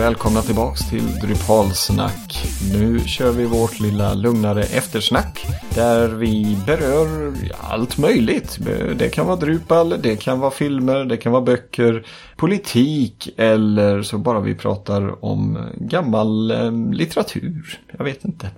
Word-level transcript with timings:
välkomna 0.00 0.42
tillbaks 0.42 0.90
till 0.90 1.14
Drupalsnack. 1.14 2.46
Nu 2.72 3.00
kör 3.00 3.32
vi 3.32 3.44
vårt 3.44 3.80
lilla 3.80 4.14
lugnare 4.14 4.62
eftersnack 4.62 5.46
där 5.74 6.08
vi 6.08 6.58
berör 6.66 7.34
allt 7.60 7.98
möjligt. 7.98 8.58
Det 8.96 9.08
kan 9.08 9.26
vara 9.26 9.36
Drupal, 9.36 9.94
det 10.02 10.16
kan 10.16 10.40
vara 10.40 10.50
filmer, 10.50 11.04
det 11.04 11.16
kan 11.16 11.32
vara 11.32 11.42
böcker, 11.42 12.06
politik 12.36 13.28
eller 13.36 14.02
så 14.02 14.18
bara 14.18 14.40
vi 14.40 14.54
pratar 14.54 15.24
om 15.24 15.58
gammal 15.74 16.50
eh, 16.50 16.72
litteratur. 16.92 17.80
Jag 17.98 18.04
vet 18.04 18.24
inte. 18.24 18.50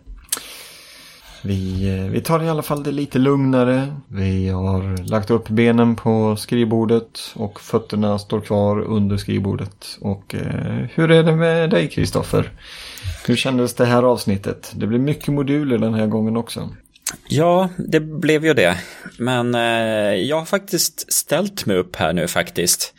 Vi, 1.45 1.89
eh, 1.99 2.11
vi 2.11 2.21
tar 2.21 2.43
i 2.43 2.49
alla 2.49 2.63
fall 2.63 2.83
det 2.83 2.93
lite 2.93 3.19
lugnare. 3.19 3.96
Vi 4.09 4.49
har 4.49 5.09
lagt 5.09 5.31
upp 5.31 5.49
benen 5.49 5.96
på 5.96 6.37
skrivbordet 6.37 7.21
och 7.35 7.61
fötterna 7.61 8.19
står 8.19 8.41
kvar 8.41 8.81
under 8.81 9.17
skrivbordet. 9.17 9.99
Och 10.00 10.35
eh, 10.35 10.86
hur 10.95 11.11
är 11.11 11.23
det 11.23 11.36
med 11.36 11.71
dig 11.71 11.89
Kristoffer? 11.89 12.50
Hur 13.27 13.36
kändes 13.36 13.75
det 13.75 13.85
här 13.86 14.03
avsnittet? 14.03 14.73
Det 14.75 14.86
blev 14.86 15.00
mycket 15.00 15.29
moduler 15.29 15.79
den 15.79 15.95
här 15.95 16.07
gången 16.07 16.36
också. 16.36 16.71
Ja, 17.29 17.69
det 17.77 18.00
blev 18.00 18.45
ju 18.45 18.55
det. 18.55 18.77
Men 19.19 19.55
eh, 19.55 20.14
jag 20.14 20.39
har 20.39 20.45
faktiskt 20.45 21.13
ställt 21.13 21.67
mig 21.67 21.77
upp 21.77 21.97
här 21.97 22.13
nu 22.13 22.29
faktiskt. 22.29 22.95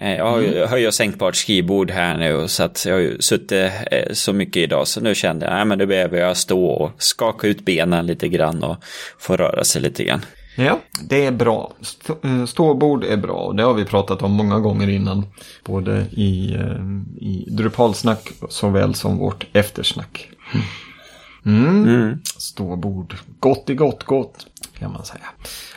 Eh, 0.00 0.16
jag 0.16 0.30
har 0.30 0.40
ju 0.40 0.56
mm. 0.56 0.68
höj 0.68 0.86
och 0.86 0.94
sänkbart 0.94 1.36
skrivbord 1.36 1.90
här 1.90 2.16
nu 2.16 2.48
så 2.48 2.62
att 2.62 2.84
jag 2.86 2.94
har 2.94 3.00
ju 3.00 3.18
suttit 3.20 3.52
eh, 3.52 4.12
så 4.12 4.32
mycket 4.32 4.56
idag 4.56 4.88
så 4.88 5.00
nu 5.00 5.14
kände 5.14 5.46
jag 5.46 5.72
att 5.72 5.78
nu 5.78 5.86
behöver 5.86 6.18
jag 6.18 6.36
stå 6.36 6.66
och 6.66 6.90
skaka 6.98 7.46
ut 7.46 7.64
benen 7.64 8.06
lite 8.06 8.28
grann 8.28 8.64
och 8.64 8.76
få 9.18 9.36
röra 9.36 9.64
sig 9.64 9.82
lite 9.82 10.04
grann. 10.04 10.20
Ja, 10.56 10.80
det 11.08 11.26
är 11.26 11.30
bra. 11.32 11.72
Eh, 12.22 12.44
ståbord 12.44 13.04
är 13.04 13.16
bra 13.16 13.34
och 13.34 13.56
det 13.56 13.62
har 13.62 13.74
vi 13.74 13.84
pratat 13.84 14.22
om 14.22 14.32
många 14.32 14.58
gånger 14.58 14.88
innan. 14.88 15.26
Både 15.64 16.06
i, 16.10 16.56
i 17.20 17.44
Drupalsnack 17.48 18.28
såväl 18.48 18.94
som 18.94 19.18
vårt 19.18 19.46
eftersnack. 19.52 20.28
Mm. 21.46 21.84
Mm. 21.88 22.18
Ståbord, 22.24 23.16
gott 23.40 23.70
i 23.70 23.74
gott 23.74 24.04
gott 24.04 24.46
kan 24.78 24.92
man 24.92 25.04
säga. 25.04 25.24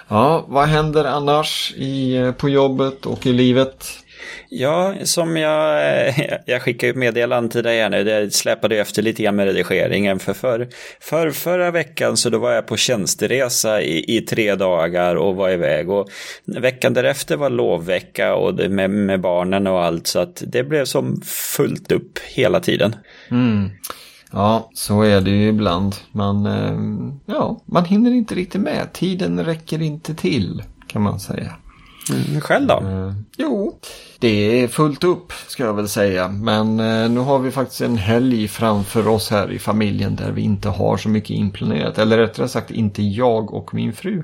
Ja, 0.07 0.45
vad 0.47 0.67
händer 0.67 1.05
annars 1.05 1.73
i, 1.77 2.33
på 2.37 2.49
jobbet 2.49 3.05
och 3.05 3.25
i 3.25 3.33
livet? 3.33 4.02
Ja, 4.49 4.93
som 5.03 5.37
jag, 5.37 5.83
jag 6.45 6.61
skickade 6.61 6.89
ut 6.89 6.95
meddelande 6.95 7.51
till 7.51 7.63
dig 7.63 7.81
här 7.81 7.89
nu, 7.89 8.03
det 8.03 8.33
släpade 8.33 8.77
efter 8.77 9.01
lite 9.01 9.23
grann 9.23 9.35
med 9.35 9.45
redigeringen. 9.45 10.19
För, 10.19 10.33
för, 10.33 10.67
för 10.99 11.31
förra 11.31 11.71
veckan 11.71 12.17
så 12.17 12.29
då 12.29 12.37
var 12.37 12.51
jag 12.51 12.67
på 12.67 12.77
tjänsteresa 12.77 13.81
i, 13.81 14.17
i 14.17 14.21
tre 14.21 14.55
dagar 14.55 15.15
och 15.15 15.35
var 15.35 15.49
iväg. 15.49 15.89
Och 15.89 16.09
veckan 16.45 16.93
därefter 16.93 17.37
var 17.37 17.49
lovvecka 17.49 18.35
och 18.35 18.55
det, 18.55 18.69
med, 18.69 18.89
med 18.89 19.21
barnen 19.21 19.67
och 19.67 19.83
allt. 19.83 20.07
Så 20.07 20.19
att 20.19 20.43
det 20.47 20.63
blev 20.63 20.85
som 20.85 21.21
fullt 21.25 21.91
upp 21.91 22.19
hela 22.19 22.59
tiden. 22.59 22.95
Mm. 23.31 23.69
Ja, 24.31 24.69
så 24.73 25.01
är 25.01 25.21
det 25.21 25.29
ju 25.29 25.47
ibland. 25.47 25.95
Man, 26.11 26.45
eh, 26.45 27.33
ja, 27.35 27.61
man 27.65 27.85
hinner 27.85 28.11
inte 28.11 28.35
riktigt 28.35 28.61
med. 28.61 28.93
Tiden 28.93 29.45
räcker 29.45 29.81
inte 29.81 30.15
till, 30.15 30.63
kan 30.87 31.01
man 31.01 31.19
säga. 31.19 31.55
Mm, 32.11 32.41
själv 32.41 32.67
då? 32.67 32.73
Eh, 32.73 33.13
jo, 33.37 33.79
det 34.19 34.63
är 34.63 34.67
fullt 34.67 35.03
upp 35.03 35.33
ska 35.47 35.63
jag 35.63 35.73
väl 35.73 35.89
säga. 35.89 36.27
Men 36.27 36.79
eh, 36.79 37.09
nu 37.09 37.19
har 37.19 37.39
vi 37.39 37.51
faktiskt 37.51 37.81
en 37.81 37.97
helg 37.97 38.47
framför 38.47 39.07
oss 39.07 39.29
här 39.29 39.51
i 39.51 39.59
familjen 39.59 40.15
där 40.15 40.31
vi 40.31 40.41
inte 40.41 40.69
har 40.69 40.97
så 40.97 41.09
mycket 41.09 41.29
inplanerat. 41.29 41.97
Eller 41.97 42.17
rättare 42.17 42.47
sagt 42.47 42.71
inte 42.71 43.03
jag 43.03 43.53
och 43.53 43.73
min 43.73 43.93
fru. 43.93 44.23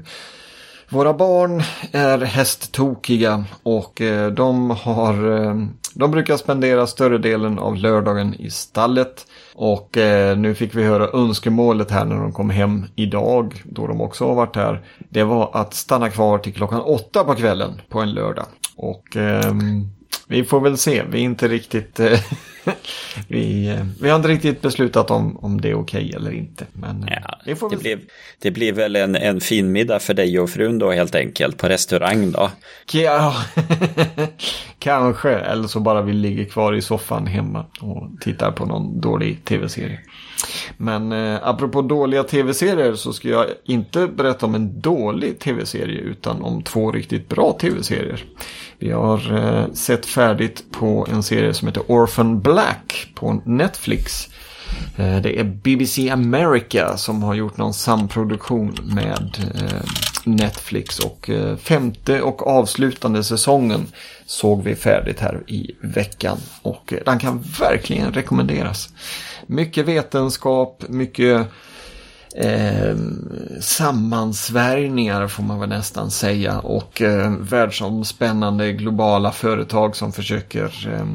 Våra 0.89 1.13
barn 1.13 1.63
är 1.91 2.17
hästtokiga 2.17 3.45
och 3.63 4.01
eh, 4.01 4.31
de, 4.31 4.71
har, 4.71 5.43
eh, 5.45 5.55
de 5.93 6.11
brukar 6.11 6.37
spendera 6.37 6.87
större 6.87 7.17
delen 7.17 7.59
av 7.59 7.75
lördagen 7.75 8.33
i 8.33 8.49
stallet. 8.49 9.25
Och 9.61 9.97
eh, 9.97 10.37
nu 10.37 10.55
fick 10.55 10.75
vi 10.75 10.83
höra 10.83 11.09
önskemålet 11.13 11.91
här 11.91 12.05
när 12.05 12.15
de 12.15 12.31
kom 12.31 12.49
hem 12.49 12.85
idag, 12.95 13.63
då 13.65 13.87
de 13.87 14.01
också 14.01 14.27
har 14.27 14.35
varit 14.35 14.55
här. 14.55 14.85
Det 15.09 15.23
var 15.23 15.49
att 15.53 15.73
stanna 15.73 16.09
kvar 16.09 16.37
till 16.37 16.53
klockan 16.53 16.81
åtta 16.81 17.23
på 17.23 17.35
kvällen 17.35 17.81
på 17.89 17.99
en 17.99 18.13
lördag. 18.13 18.45
Och 18.75 19.17
eh, 19.17 19.53
vi 20.31 20.43
får 20.43 20.59
väl 20.59 20.77
se, 20.77 21.03
vi 21.09 21.19
är 21.19 21.23
inte 21.23 21.47
riktigt... 21.47 21.99
Eh, 21.99 22.19
vi, 23.27 23.67
eh, 23.67 23.85
vi 24.01 24.09
har 24.09 24.15
inte 24.15 24.27
riktigt 24.27 24.61
beslutat 24.61 25.11
om, 25.11 25.37
om 25.37 25.61
det 25.61 25.69
är 25.69 25.73
okej 25.73 26.05
okay 26.05 26.15
eller 26.15 26.31
inte. 26.31 26.65
Men 26.73 27.03
eh, 27.03 27.17
ja, 27.23 27.39
det, 27.69 27.77
blir, 27.79 27.99
det 28.39 28.51
blir 28.51 28.73
väl 28.73 28.95
en, 28.95 29.15
en 29.15 29.41
fin 29.41 29.71
middag 29.71 29.99
för 29.99 30.13
dig 30.13 30.39
och 30.39 30.49
frun 30.49 30.79
då 30.79 30.91
helt 30.91 31.15
enkelt 31.15 31.57
på 31.57 31.69
restaurang 31.69 32.31
då? 32.31 32.51
Ja, 32.91 33.35
kanske. 34.79 35.29
Eller 35.29 35.67
så 35.67 35.79
bara 35.79 36.01
vi 36.01 36.13
ligger 36.13 36.45
kvar 36.45 36.73
i 36.73 36.81
soffan 36.81 37.27
hemma 37.27 37.65
och 37.81 38.21
tittar 38.21 38.51
på 38.51 38.65
någon 38.65 39.01
dålig 39.01 39.45
tv-serie. 39.45 39.99
Men 40.77 41.11
eh, 41.11 41.39
apropå 41.43 41.81
dåliga 41.81 42.23
tv-serier 42.23 42.93
så 42.95 43.13
ska 43.13 43.29
jag 43.29 43.45
inte 43.65 44.07
berätta 44.07 44.45
om 44.45 44.55
en 44.55 44.81
dålig 44.81 45.39
tv-serie 45.39 45.99
utan 45.99 46.41
om 46.41 46.63
två 46.63 46.91
riktigt 46.91 47.29
bra 47.29 47.57
tv-serier. 47.61 48.25
Vi 48.79 48.91
har 48.91 49.37
eh, 49.37 49.73
sett 49.73 50.05
färdigt 50.05 50.63
på 50.71 51.07
en 51.11 51.23
serie 51.23 51.53
som 51.53 51.67
heter 51.67 51.83
Orphan 51.87 52.41
Black 52.41 53.11
på 53.15 53.41
Netflix. 53.45 54.29
Eh, 54.97 55.21
det 55.21 55.39
är 55.39 55.43
BBC 55.43 56.09
America 56.09 56.97
som 56.97 57.23
har 57.23 57.33
gjort 57.33 57.57
någon 57.57 57.73
samproduktion 57.73 58.75
med 58.83 59.51
eh, 59.55 59.81
Netflix 60.23 60.99
och 60.99 61.29
eh, 61.29 61.57
femte 61.57 62.21
och 62.21 62.47
avslutande 62.47 63.23
säsongen 63.23 63.87
såg 64.25 64.63
vi 64.63 64.75
färdigt 64.75 65.19
här 65.19 65.43
i 65.47 65.75
veckan 65.81 66.37
och 66.61 66.93
eh, 66.93 66.99
den 67.05 67.19
kan 67.19 67.43
verkligen 67.59 68.13
rekommenderas. 68.13 68.89
Mycket 69.47 69.85
vetenskap, 69.85 70.83
mycket 70.89 71.47
eh, 72.35 72.95
sammansvärjningar 73.61 75.27
får 75.27 75.43
man 75.43 75.59
väl 75.59 75.69
nästan 75.69 76.11
säga. 76.11 76.59
Och 76.59 77.01
eh, 77.01 77.31
världsomspännande 77.39 78.73
globala 78.73 79.31
företag 79.31 79.95
som 79.95 80.11
försöker 80.11 80.93
eh, 80.93 81.05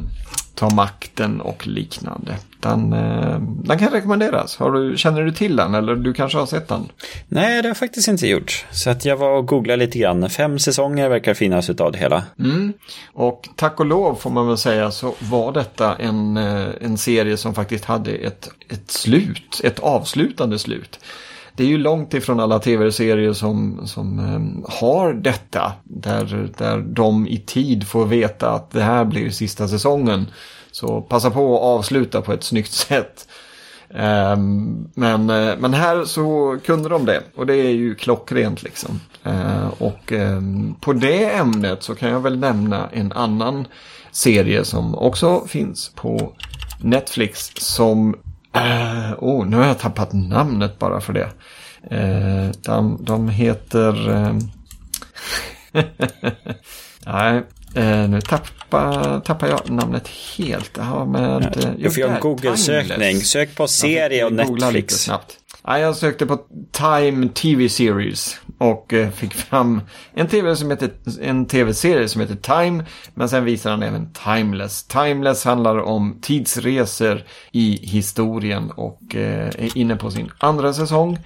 ta 0.55 0.71
makten 0.71 1.41
och 1.41 1.67
liknande. 1.67 2.39
Den, 2.61 2.93
eh, 2.93 3.39
den 3.41 3.79
kan 3.79 3.89
rekommenderas. 3.89 4.59
Du, 4.59 4.95
känner 4.97 5.23
du 5.23 5.33
till 5.33 5.57
den 5.57 5.75
eller 5.75 5.95
du 5.95 6.13
kanske 6.13 6.39
har 6.39 6.47
sett 6.47 6.69
den? 6.69 6.89
Nej, 7.29 7.57
det 7.57 7.63
har 7.63 7.71
jag 7.71 7.77
faktiskt 7.77 8.09
inte 8.09 8.27
gjort. 8.27 8.67
Så 8.71 8.91
att 8.91 9.05
jag 9.05 9.17
var 9.17 9.31
och 9.31 9.47
googlade 9.47 9.77
lite 9.77 9.99
grann. 9.99 10.31
Fem 10.31 10.59
säsonger 10.59 11.09
verkar 11.09 11.35
finnas 11.35 11.71
utav 11.71 11.93
det 11.93 11.99
hela. 11.99 12.23
Mm. 12.39 12.73
Och 13.13 13.49
tack 13.57 13.81
och 13.81 13.87
lov 13.87 14.15
får 14.15 14.31
man 14.31 14.49
väl 14.49 14.59
säga 14.59 14.91
så 14.91 15.15
var 15.19 15.53
detta 15.53 15.97
en, 15.97 16.37
eh, 16.37 16.67
en 16.81 16.99
serie 16.99 17.37
som 17.37 17.55
faktiskt 17.55 17.85
hade 17.85 18.11
ett, 18.11 18.49
ett 18.69 18.91
slut, 18.91 19.61
ett 19.65 19.79
avslutande 19.79 20.59
slut 20.59 21.01
det 21.57 21.65
är 21.65 21.69
ju 21.69 21.79
långt 21.79 22.15
ifrån 22.15 22.41
alla 22.41 22.59
tv-serier 22.59 23.33
som, 23.33 23.87
som 23.87 24.19
um, 24.19 24.65
har 24.69 25.13
detta. 25.13 25.73
Där, 25.85 26.49
där 26.59 26.79
de 26.79 27.27
i 27.27 27.39
tid 27.39 27.89
får 27.89 28.07
veta 28.07 28.51
att 28.51 28.71
det 28.71 28.83
här 28.83 29.05
blir 29.05 29.31
sista 29.31 29.69
säsongen. 29.69 30.27
Så 30.71 31.01
passa 31.01 31.31
på 31.31 31.57
att 31.57 31.63
avsluta 31.63 32.23
på 32.23 32.33
ett 32.33 32.45
snyggt 32.45 32.73
sätt. 32.89 33.29
Um, 33.89 34.89
men, 34.95 35.31
eh, 35.31 35.55
men 35.59 35.75
här 35.75 36.05
så 36.05 36.59
kunde 36.65 36.89
de 36.89 37.07
det 37.07 37.23
och 37.35 37.47
det 37.47 37.55
är 37.55 37.71
ju 37.71 37.95
klockrent 37.95 38.63
liksom. 38.63 39.01
Uh, 39.27 39.69
och 39.79 40.13
um, 40.13 40.77
på 40.81 40.93
det 40.93 41.31
ämnet 41.31 41.83
så 41.83 41.95
kan 41.95 42.11
jag 42.11 42.21
väl 42.21 42.39
nämna 42.39 42.89
en 42.93 43.13
annan 43.13 43.67
serie 44.13 44.65
som 44.65 44.95
också 44.95 45.47
finns 45.47 45.93
på 45.95 46.33
Netflix 46.81 47.53
som 47.57 48.17
Uh, 48.57 49.15
oh, 49.19 49.47
nu 49.47 49.57
har 49.57 49.67
jag 49.67 49.79
tappat 49.79 50.13
namnet 50.13 50.79
bara 50.79 51.01
för 51.01 51.13
det. 51.13 51.29
Uh, 51.93 52.51
de, 52.63 52.99
de 53.05 53.29
heter... 53.29 54.11
Uh, 54.11 54.39
nej, 57.07 57.43
uh, 57.77 58.09
nu 58.09 58.21
tappar, 58.21 59.21
tappar 59.21 59.49
jag 59.49 59.71
namnet 59.71 60.09
helt. 60.09 60.77
Har 60.77 61.07
med... 61.07 61.57
Ja, 61.63 61.71
du 61.79 61.91
får 61.91 62.01
göra 62.01 62.15
en 62.15 62.21
Google-sökning. 62.21 63.21
Sök 63.21 63.55
på 63.55 63.69
serie 63.69 64.25
och 64.25 64.33
Netflix. 64.33 64.95
snabbt. 64.95 65.39
Ja, 65.65 65.79
jag 65.79 65.97
sökte 65.97 66.27
på 66.27 66.41
Time 66.73 67.29
TV 67.29 67.69
Series 67.69 68.41
och 68.59 68.93
eh, 68.93 69.11
fick 69.11 69.35
fram 69.35 69.81
en 70.15 70.29
tv 70.29 70.57
som 70.57 70.71
heter, 70.71 70.91
en 71.23 71.47
tv-serie 71.47 72.09
som 72.09 72.21
heter 72.21 72.35
Time. 72.37 72.85
Men 73.15 73.29
sen 73.29 73.45
visar 73.45 73.71
han 73.71 73.83
även 73.83 74.13
Timeless. 74.13 74.83
Timeless 74.83 75.45
handlar 75.45 75.79
om 75.79 76.19
tidsresor 76.23 77.23
i 77.53 77.87
historien 77.87 78.71
och 78.71 79.15
eh, 79.15 79.47
är 79.47 79.79
inne 79.79 79.97
på 79.97 80.11
sin 80.11 80.31
andra 80.39 80.73
säsong. 80.73 81.19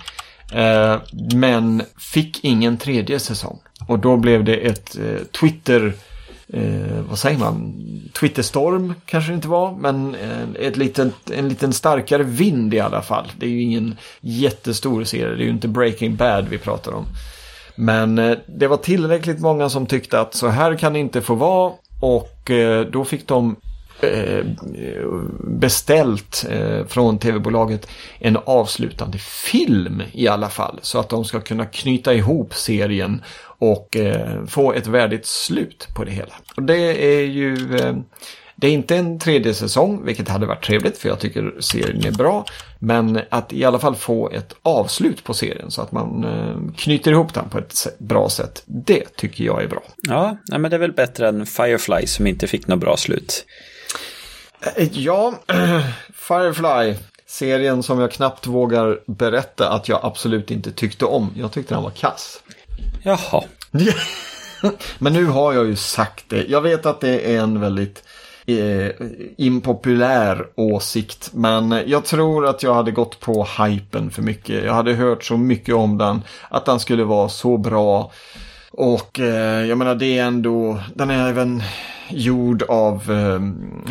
Eh, 0.52 0.96
men 1.34 1.82
fick 2.12 2.44
ingen 2.44 2.78
tredje 2.78 3.18
säsong. 3.18 3.58
Och 3.86 3.98
då 3.98 4.16
blev 4.16 4.44
det 4.44 4.56
ett 4.56 4.96
Twitter 5.40 5.92
eh, 6.52 7.00
vad 7.08 7.18
säger 7.18 7.38
man, 7.38 7.74
Twitterstorm 8.20 8.94
kanske 9.06 9.30
det 9.30 9.34
inte 9.34 9.48
var, 9.48 9.76
men 9.80 10.14
eh, 10.14 10.66
ett 10.66 10.76
litet, 10.76 11.30
en 11.30 11.48
liten 11.48 11.72
starkare 11.72 12.22
vind 12.22 12.74
i 12.74 12.80
alla 12.80 13.02
fall. 13.02 13.32
Det 13.38 13.46
är 13.46 13.50
ju 13.50 13.62
ingen 13.62 13.96
jättestor 14.20 15.04
serie, 15.04 15.34
det 15.34 15.42
är 15.42 15.44
ju 15.44 15.50
inte 15.50 15.68
Breaking 15.68 16.16
Bad 16.16 16.48
vi 16.48 16.58
pratar 16.58 16.92
om. 16.92 17.04
Men 17.74 18.18
eh, 18.18 18.38
det 18.46 18.66
var 18.66 18.76
tillräckligt 18.76 19.40
många 19.40 19.68
som 19.68 19.86
tyckte 19.86 20.20
att 20.20 20.34
så 20.34 20.48
här 20.48 20.74
kan 20.74 20.92
det 20.92 20.98
inte 20.98 21.20
få 21.20 21.34
vara 21.34 21.72
och 22.00 22.50
eh, 22.50 22.86
då 22.86 23.04
fick 23.04 23.28
de 23.28 23.56
eh, 24.00 24.44
beställt 25.44 26.46
eh, 26.50 26.86
från 26.86 27.18
tv-bolaget 27.18 27.88
en 28.18 28.36
avslutande 28.44 29.18
film 29.18 30.02
i 30.12 30.28
alla 30.28 30.48
fall. 30.48 30.78
Så 30.82 30.98
att 30.98 31.08
de 31.08 31.24
ska 31.24 31.40
kunna 31.40 31.66
knyta 31.66 32.14
ihop 32.14 32.54
serien 32.54 33.22
och 33.58 33.96
eh, 33.96 34.46
få 34.46 34.72
ett 34.72 34.86
värdigt 34.86 35.26
slut 35.26 35.88
på 35.94 36.04
det 36.04 36.10
hela. 36.10 36.34
Och 36.56 36.62
det 36.62 37.04
är 37.18 37.24
ju... 37.24 37.76
Eh, 37.76 37.96
det 38.60 38.66
är 38.66 38.72
inte 38.72 38.96
en 38.96 39.18
tredje 39.18 39.54
säsong, 39.54 40.04
vilket 40.04 40.28
hade 40.28 40.46
varit 40.46 40.64
trevligt 40.64 40.98
för 40.98 41.08
jag 41.08 41.18
tycker 41.18 41.54
serien 41.60 42.04
är 42.04 42.10
bra. 42.10 42.44
Men 42.78 43.20
att 43.30 43.52
i 43.52 43.64
alla 43.64 43.78
fall 43.78 43.96
få 43.96 44.30
ett 44.30 44.54
avslut 44.62 45.24
på 45.24 45.34
serien 45.34 45.70
så 45.70 45.82
att 45.82 45.92
man 45.92 46.24
eh, 46.24 46.74
knyter 46.76 47.10
ihop 47.10 47.34
den 47.34 47.48
på 47.48 47.58
ett 47.58 47.86
bra 47.98 48.28
sätt. 48.28 48.62
Det 48.66 49.16
tycker 49.16 49.44
jag 49.44 49.62
är 49.62 49.68
bra. 49.68 49.82
Ja, 50.02 50.36
men 50.50 50.62
det 50.62 50.76
är 50.76 50.80
väl 50.80 50.92
bättre 50.92 51.28
än 51.28 51.46
Firefly 51.46 52.06
som 52.06 52.26
inte 52.26 52.46
fick 52.46 52.66
något 52.66 52.78
bra 52.78 52.96
slut. 52.96 53.46
Eh, 54.76 54.88
ja, 54.98 55.34
Firefly. 56.14 56.94
Serien 57.26 57.82
som 57.82 58.00
jag 58.00 58.12
knappt 58.12 58.46
vågar 58.46 59.00
berätta 59.06 59.70
att 59.70 59.88
jag 59.88 60.00
absolut 60.02 60.50
inte 60.50 60.72
tyckte 60.72 61.04
om. 61.04 61.30
Jag 61.36 61.52
tyckte 61.52 61.74
den 61.74 61.82
var 61.82 61.90
kass. 61.90 62.42
Jaha. 63.02 63.44
Men 64.98 65.12
nu 65.12 65.24
har 65.24 65.52
jag 65.52 65.66
ju 65.66 65.76
sagt 65.76 66.24
det. 66.28 66.44
Jag 66.48 66.60
vet 66.60 66.86
att 66.86 67.00
det 67.00 67.34
är 67.34 67.40
en 67.40 67.60
väldigt 67.60 68.02
eh, 68.46 68.90
impopulär 69.36 70.46
åsikt. 70.54 71.30
Men 71.34 71.82
jag 71.86 72.04
tror 72.04 72.46
att 72.46 72.62
jag 72.62 72.74
hade 72.74 72.90
gått 72.90 73.20
på 73.20 73.46
hypen 73.58 74.10
för 74.10 74.22
mycket. 74.22 74.64
Jag 74.64 74.74
hade 74.74 74.94
hört 74.94 75.24
så 75.24 75.36
mycket 75.36 75.74
om 75.74 75.98
den. 75.98 76.22
Att 76.48 76.64
den 76.64 76.80
skulle 76.80 77.04
vara 77.04 77.28
så 77.28 77.56
bra. 77.56 78.12
Och 78.70 79.20
eh, 79.20 79.66
jag 79.66 79.78
menar 79.78 79.94
det 79.94 80.18
är 80.18 80.24
ändå, 80.24 80.78
den 80.94 81.10
är 81.10 81.28
även 81.28 81.62
gjord 82.10 82.62
av 82.62 83.10
eh, 83.10 83.40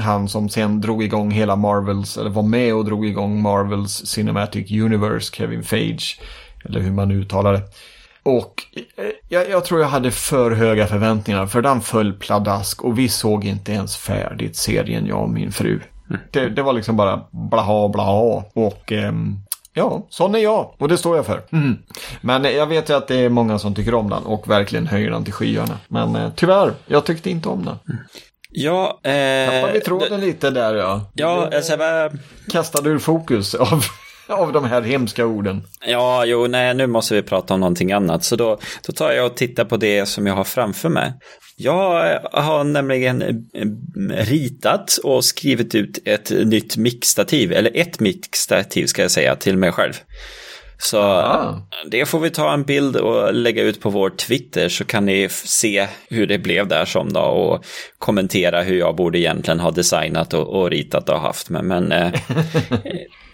han 0.04 0.30
som 0.30 0.50
sen 0.50 0.82
drog 0.82 1.04
igång 1.04 1.32
hela 1.32 1.56
Marvels, 1.56 2.18
eller 2.18 2.30
var 2.30 2.44
med 2.44 2.76
och 2.76 2.86
drog 2.86 3.06
igång 3.06 3.42
Marvels 3.42 4.06
Cinematic 4.06 4.72
Universe, 4.72 5.36
Kevin 5.36 5.64
Feige. 5.64 6.20
Eller 6.66 6.80
hur 6.80 6.92
man 6.92 7.12
uttalar 7.12 7.54
det. 7.54 7.62
Och 8.28 8.64
eh, 8.96 9.06
jag, 9.30 9.50
jag, 9.50 9.66
tror 9.66 9.82
jag 9.82 9.88
hade 9.88 10.12
för 10.12 10.52
höga 10.52 10.88
förväntningar 10.88 11.46
för 11.46 11.62
den 11.62 11.82
föll 11.82 12.14
pladask 12.14 12.84
och 12.84 13.00
vi 13.00 13.10
såg 13.10 13.46
inte 13.46 13.72
ens 13.72 13.98
färdigt 13.98 14.56
serien 14.56 15.06
jag 15.06 15.22
och 15.22 15.30
min 15.30 15.52
fru. 15.52 15.80
Mm. 16.10 16.22
Det, 16.32 16.50
det, 16.50 16.62
var 16.62 16.74
liksom 16.74 16.98
bara 16.98 17.22
blaha 17.32 17.90
blaha 17.90 18.44
och 18.54 18.92
um, 18.92 19.40
ja, 19.74 20.08
sån 20.10 20.36
är 20.36 20.40
jag 20.40 20.74
och 20.78 20.88
det 20.88 20.98
står 20.98 21.16
jag 21.16 21.26
för. 21.26 21.42
Mm. 21.52 21.78
Men 22.22 22.44
jag 22.44 22.68
vet 22.68 22.90
ju 22.90 22.94
att 22.94 23.08
det 23.08 23.16
är 23.16 23.30
många 23.30 23.60
som 23.60 23.76
tycker 23.76 23.94
om 23.94 24.10
den 24.10 24.24
och 24.24 24.50
verkligen 24.50 24.88
höjer 24.88 25.12
den 25.12 25.24
till 25.24 25.34
skyarna. 25.34 25.78
Men 25.88 26.16
uh, 26.16 26.30
tyvärr, 26.36 26.74
jag 26.86 27.06
tyckte 27.06 27.30
inte 27.30 27.50
om 27.50 27.66
den. 27.66 27.76
Mm. 27.90 28.04
Ja, 28.50 29.00
eh... 29.04 29.52
Tappade 29.52 29.74
vi 29.74 29.82
tråden 29.82 30.22
lite 30.22 30.50
där 30.50 30.76
ja. 30.76 31.02
Ja, 31.14 31.50
alltså... 31.56 31.78
Kastade 32.52 32.90
ur 32.90 33.00
fokus 33.00 33.56
av 33.56 33.84
av 34.28 34.52
de 34.54 34.66
här 34.66 34.82
hemska 34.82 35.26
orden. 35.26 35.64
Ja, 35.86 36.26
jo, 36.26 36.48
nej, 36.48 36.74
nu 36.74 36.88
måste 36.88 37.16
vi 37.16 37.22
prata 37.22 37.54
om 37.54 37.60
någonting 37.60 37.92
annat. 37.92 38.24
Så 38.24 38.36
då, 38.36 38.60
då 38.88 38.94
tar 38.94 39.12
jag 39.12 39.26
och 39.26 39.38
tittar 39.38 39.66
på 39.66 39.78
det 39.78 40.06
som 40.06 40.28
jag 40.28 40.34
har 40.34 40.44
framför 40.44 40.90
mig. 40.90 41.14
Jag 41.56 42.20
har 42.32 42.64
nämligen 42.64 43.22
eh, 43.22 43.68
ritat 44.26 44.98
och 45.04 45.26
skrivit 45.26 45.76
ut 45.76 46.00
ett 46.06 46.30
nytt 46.30 46.78
mixtativ, 46.78 47.52
eller 47.52 47.72
ett 47.74 48.00
mixtativ 48.00 48.86
ska 48.86 49.02
jag 49.02 49.12
säga, 49.12 49.36
till 49.36 49.58
mig 49.58 49.72
själv. 49.72 49.94
Så 50.80 51.02
Aha. 51.02 51.68
det 51.92 52.06
får 52.06 52.20
vi 52.20 52.30
ta 52.30 52.54
en 52.54 52.64
bild 52.64 52.96
och 52.96 53.34
lägga 53.34 53.64
ut 53.64 53.82
på 53.82 53.90
vår 53.90 54.10
Twitter 54.10 54.70
så 54.70 54.86
kan 54.86 55.06
ni 55.06 55.30
se 55.30 55.88
hur 56.10 56.28
det 56.28 56.38
blev 56.38 56.68
där 56.68 56.86
som 56.86 57.14
då 57.14 57.20
och 57.20 57.66
kommentera 58.00 58.62
hur 58.62 58.80
jag 58.80 58.96
borde 58.96 59.20
egentligen 59.20 59.60
ha 59.60 59.72
designat 59.72 60.34
och, 60.34 60.48
och 60.48 60.70
ritat 60.70 61.10
och 61.10 61.20
haft. 61.20 61.50
Men, 61.50 61.68
men 61.68 61.92
eh, 61.92 62.14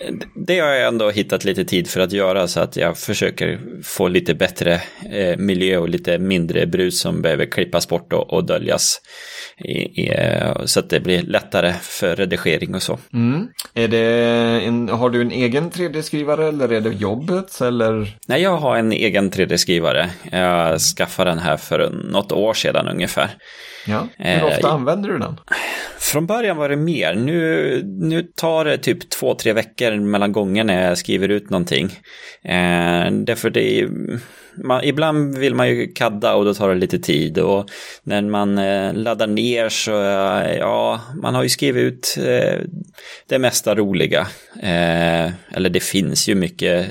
det 0.47 0.59
har 0.59 0.69
jag 0.69 0.87
ändå 0.87 1.09
hittat 1.09 1.43
lite 1.43 1.65
tid 1.65 1.87
för 1.87 1.99
att 1.99 2.11
göra 2.11 2.47
så 2.47 2.59
att 2.59 2.75
jag 2.75 2.97
försöker 2.97 3.59
få 3.83 4.07
lite 4.07 4.33
bättre 4.33 4.81
eh, 5.11 5.37
miljö 5.37 5.77
och 5.77 5.89
lite 5.89 6.19
mindre 6.19 6.65
brus 6.65 6.99
som 6.99 7.21
behöver 7.21 7.45
klippas 7.45 7.87
bort 7.87 8.13
och, 8.13 8.33
och 8.33 8.45
döljas. 8.45 9.01
I, 9.57 10.01
i, 10.01 10.09
eh, 10.09 10.65
så 10.65 10.79
att 10.79 10.89
det 10.89 10.99
blir 10.99 11.21
lättare 11.21 11.73
för 11.81 12.15
redigering 12.15 12.75
och 12.75 12.83
så. 12.83 12.99
Mm. 13.13 13.47
Är 13.73 13.87
det 13.87 14.05
en, 14.65 14.89
har 14.89 15.09
du 15.09 15.21
en 15.21 15.31
egen 15.31 15.71
3D-skrivare 15.71 16.47
eller 16.47 16.71
är 16.71 16.81
det 16.81 16.93
jobbet? 17.33 17.62
Eller? 17.62 18.18
Nej, 18.27 18.41
jag 18.41 18.57
har 18.57 18.77
en 18.77 18.91
egen 18.91 19.31
3D-skrivare. 19.31 20.09
Jag 20.31 20.80
skaffade 20.80 21.31
den 21.31 21.39
här 21.39 21.57
för 21.57 21.89
något 21.89 22.31
år 22.31 22.53
sedan 22.53 22.88
ungefär. 22.88 23.30
Ja. 23.88 24.07
Hur 24.18 24.44
ofta 24.44 24.68
eh, 24.68 24.74
använder 24.74 25.09
du 25.09 25.18
den? 25.18 25.39
Från 26.00 26.25
början 26.25 26.57
var 26.57 26.69
det 26.69 26.75
mer. 26.75 27.15
Nu, 27.15 27.81
nu 27.85 28.24
tar 28.24 28.65
det 28.65 28.77
typ 28.77 29.09
två, 29.09 29.35
tre 29.35 29.53
veckor 29.53 29.95
mellan 29.95 30.31
gånger 30.31 30.63
när 30.63 30.88
jag 30.88 30.97
skriver 30.97 31.30
ut 31.30 31.50
någonting. 31.50 31.85
Eh, 32.44 33.12
därför 33.12 33.50
det 33.50 33.80
är, 33.80 33.89
man, 34.63 34.83
ibland 34.83 35.38
vill 35.38 35.56
man 35.56 35.69
ju 35.69 35.94
kadda 35.94 36.35
och 36.35 36.45
då 36.45 36.53
tar 36.53 36.69
det 36.69 36.75
lite 36.75 37.00
tid. 37.00 37.38
Och 37.38 37.69
när 38.03 38.21
man 38.21 38.57
eh, 38.57 38.94
laddar 38.94 39.27
ner 39.27 39.69
så, 39.69 40.01
eh, 40.01 40.57
ja, 40.57 41.01
man 41.21 41.36
har 41.36 41.44
ju 41.44 41.50
skrivit 41.50 41.83
ut 41.83 42.18
eh, 42.27 42.59
det 43.27 43.39
mesta 43.39 43.75
roliga. 43.75 44.27
Eh, 44.62 45.31
eller 45.53 45.69
det 45.69 45.83
finns 45.83 46.29
ju 46.29 46.36
mycket 46.36 46.88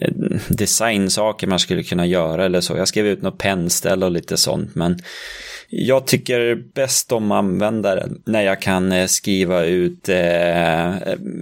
eh, 0.00 0.10
designsaker 0.48 1.46
man 1.46 1.58
skulle 1.58 1.82
kunna 1.82 2.06
göra 2.06 2.44
eller 2.44 2.60
så. 2.60 2.76
Jag 2.76 2.88
skrev 2.88 3.06
ut 3.06 3.22
något 3.22 3.38
pennställ 3.38 4.02
och 4.02 4.10
lite 4.10 4.36
sånt, 4.36 4.74
men 4.74 4.98
jag 5.74 6.06
tycker 6.06 6.54
bäst 6.74 7.12
om 7.12 7.32
användaren 7.32 8.22
när 8.24 8.42
jag 8.42 8.60
kan 8.60 8.92
eh, 8.92 9.06
skriva 9.06 9.64
ut 9.64 10.08
eh, 10.08 10.92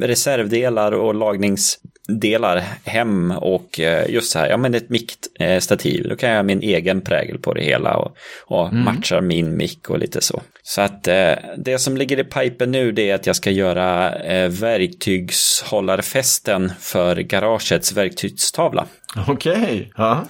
reservdelar 0.00 0.92
och 0.92 1.14
lagningsdelar 1.14 2.64
hem 2.84 3.30
och 3.30 3.80
eh, 3.80 4.10
just 4.10 4.30
så 4.30 4.38
här, 4.38 4.48
ja 4.48 4.56
men 4.56 4.74
ett 4.74 4.88
mick-stativ, 4.88 6.08
då 6.08 6.16
kan 6.16 6.28
jag 6.28 6.36
ha 6.36 6.42
min 6.42 6.62
egen 6.62 7.00
prägel 7.00 7.38
på 7.38 7.54
det 7.54 7.62
hela 7.62 7.96
och, 7.96 8.16
och 8.46 8.68
mm. 8.68 8.84
matchar 8.84 9.20
min 9.20 9.56
mick 9.56 9.90
och 9.90 9.98
lite 9.98 10.20
så. 10.20 10.42
Så 10.62 10.80
att 10.80 11.08
eh, 11.08 11.32
det 11.56 11.78
som 11.78 11.96
ligger 11.96 12.20
i 12.20 12.24
pipen 12.24 12.70
nu 12.70 12.92
det 12.92 13.10
är 13.10 13.14
att 13.14 13.26
jag 13.26 13.36
ska 13.36 13.50
göra 13.50 14.14
eh, 14.14 14.48
verktygshållarfästen 14.48 16.72
för 16.80 17.16
garagets 17.16 17.92
verktygstavla. 17.92 18.86
Okej, 19.28 19.52
okay. 19.52 19.86
ja. 19.96 20.26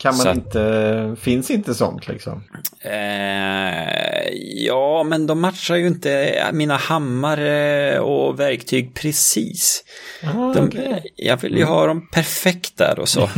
Kan 0.00 0.16
man 0.16 0.22
så, 0.22 0.30
inte, 0.30 1.16
finns 1.20 1.50
inte 1.50 1.74
sånt 1.74 2.08
liksom? 2.08 2.44
Eh, 2.80 4.28
ja, 4.66 5.02
men 5.02 5.26
de 5.26 5.40
matchar 5.40 5.76
ju 5.76 5.86
inte 5.86 6.44
mina 6.52 6.76
hammare 6.76 8.00
och 8.00 8.40
verktyg 8.40 8.94
precis. 8.94 9.84
Ah, 10.24 10.52
de, 10.54 10.68
okay. 10.68 11.00
Jag 11.16 11.36
vill 11.36 11.56
ju 11.56 11.64
ha 11.64 11.86
dem 11.86 12.08
perfekt 12.12 12.76
där 12.76 12.98
och 12.98 13.08
så. 13.08 13.30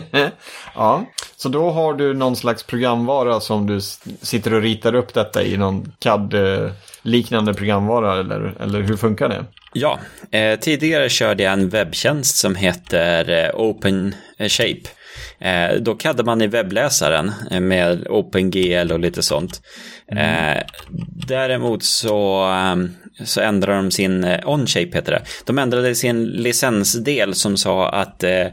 ja, 0.74 1.04
så 1.36 1.48
då 1.48 1.70
har 1.70 1.94
du 1.94 2.14
någon 2.14 2.36
slags 2.36 2.62
programvara 2.62 3.40
som 3.40 3.66
du 3.66 3.80
sitter 4.22 4.54
och 4.54 4.62
ritar 4.62 4.94
upp 4.94 5.14
detta 5.14 5.42
i 5.42 5.56
någon 5.56 5.92
CAD-liknande 5.98 7.54
programvara 7.54 8.20
eller, 8.20 8.54
eller 8.60 8.80
hur 8.80 8.96
funkar 8.96 9.28
det? 9.28 9.44
Ja, 9.72 9.98
eh, 10.30 10.58
tidigare 10.58 11.08
körde 11.08 11.42
jag 11.42 11.52
en 11.52 11.68
webbtjänst 11.68 12.36
som 12.36 12.54
heter 12.54 13.44
eh, 13.44 13.60
OpenShape. 13.60 14.99
Eh, 15.38 15.74
då 15.80 15.94
kaddade 15.94 16.26
man 16.26 16.42
i 16.42 16.46
webbläsaren 16.46 17.32
eh, 17.50 17.60
med 17.60 18.06
OpenGL 18.08 18.92
och 18.92 19.00
lite 19.00 19.22
sånt. 19.22 19.62
Mm. 20.12 20.56
Eh, 20.56 20.62
däremot 21.26 21.82
så, 21.82 22.44
ehm, 22.44 22.90
så 23.24 23.40
ändrade 23.40 23.76
de 23.76 23.90
sin, 23.90 24.24
eh, 24.24 24.48
OnShape 24.48 24.90
heter 24.92 25.12
det, 25.12 25.22
de 25.44 25.58
ändrade 25.58 25.94
sin 25.94 26.24
licensdel 26.24 27.34
som 27.34 27.56
sa 27.56 27.88
att 27.88 28.24
eh, 28.24 28.46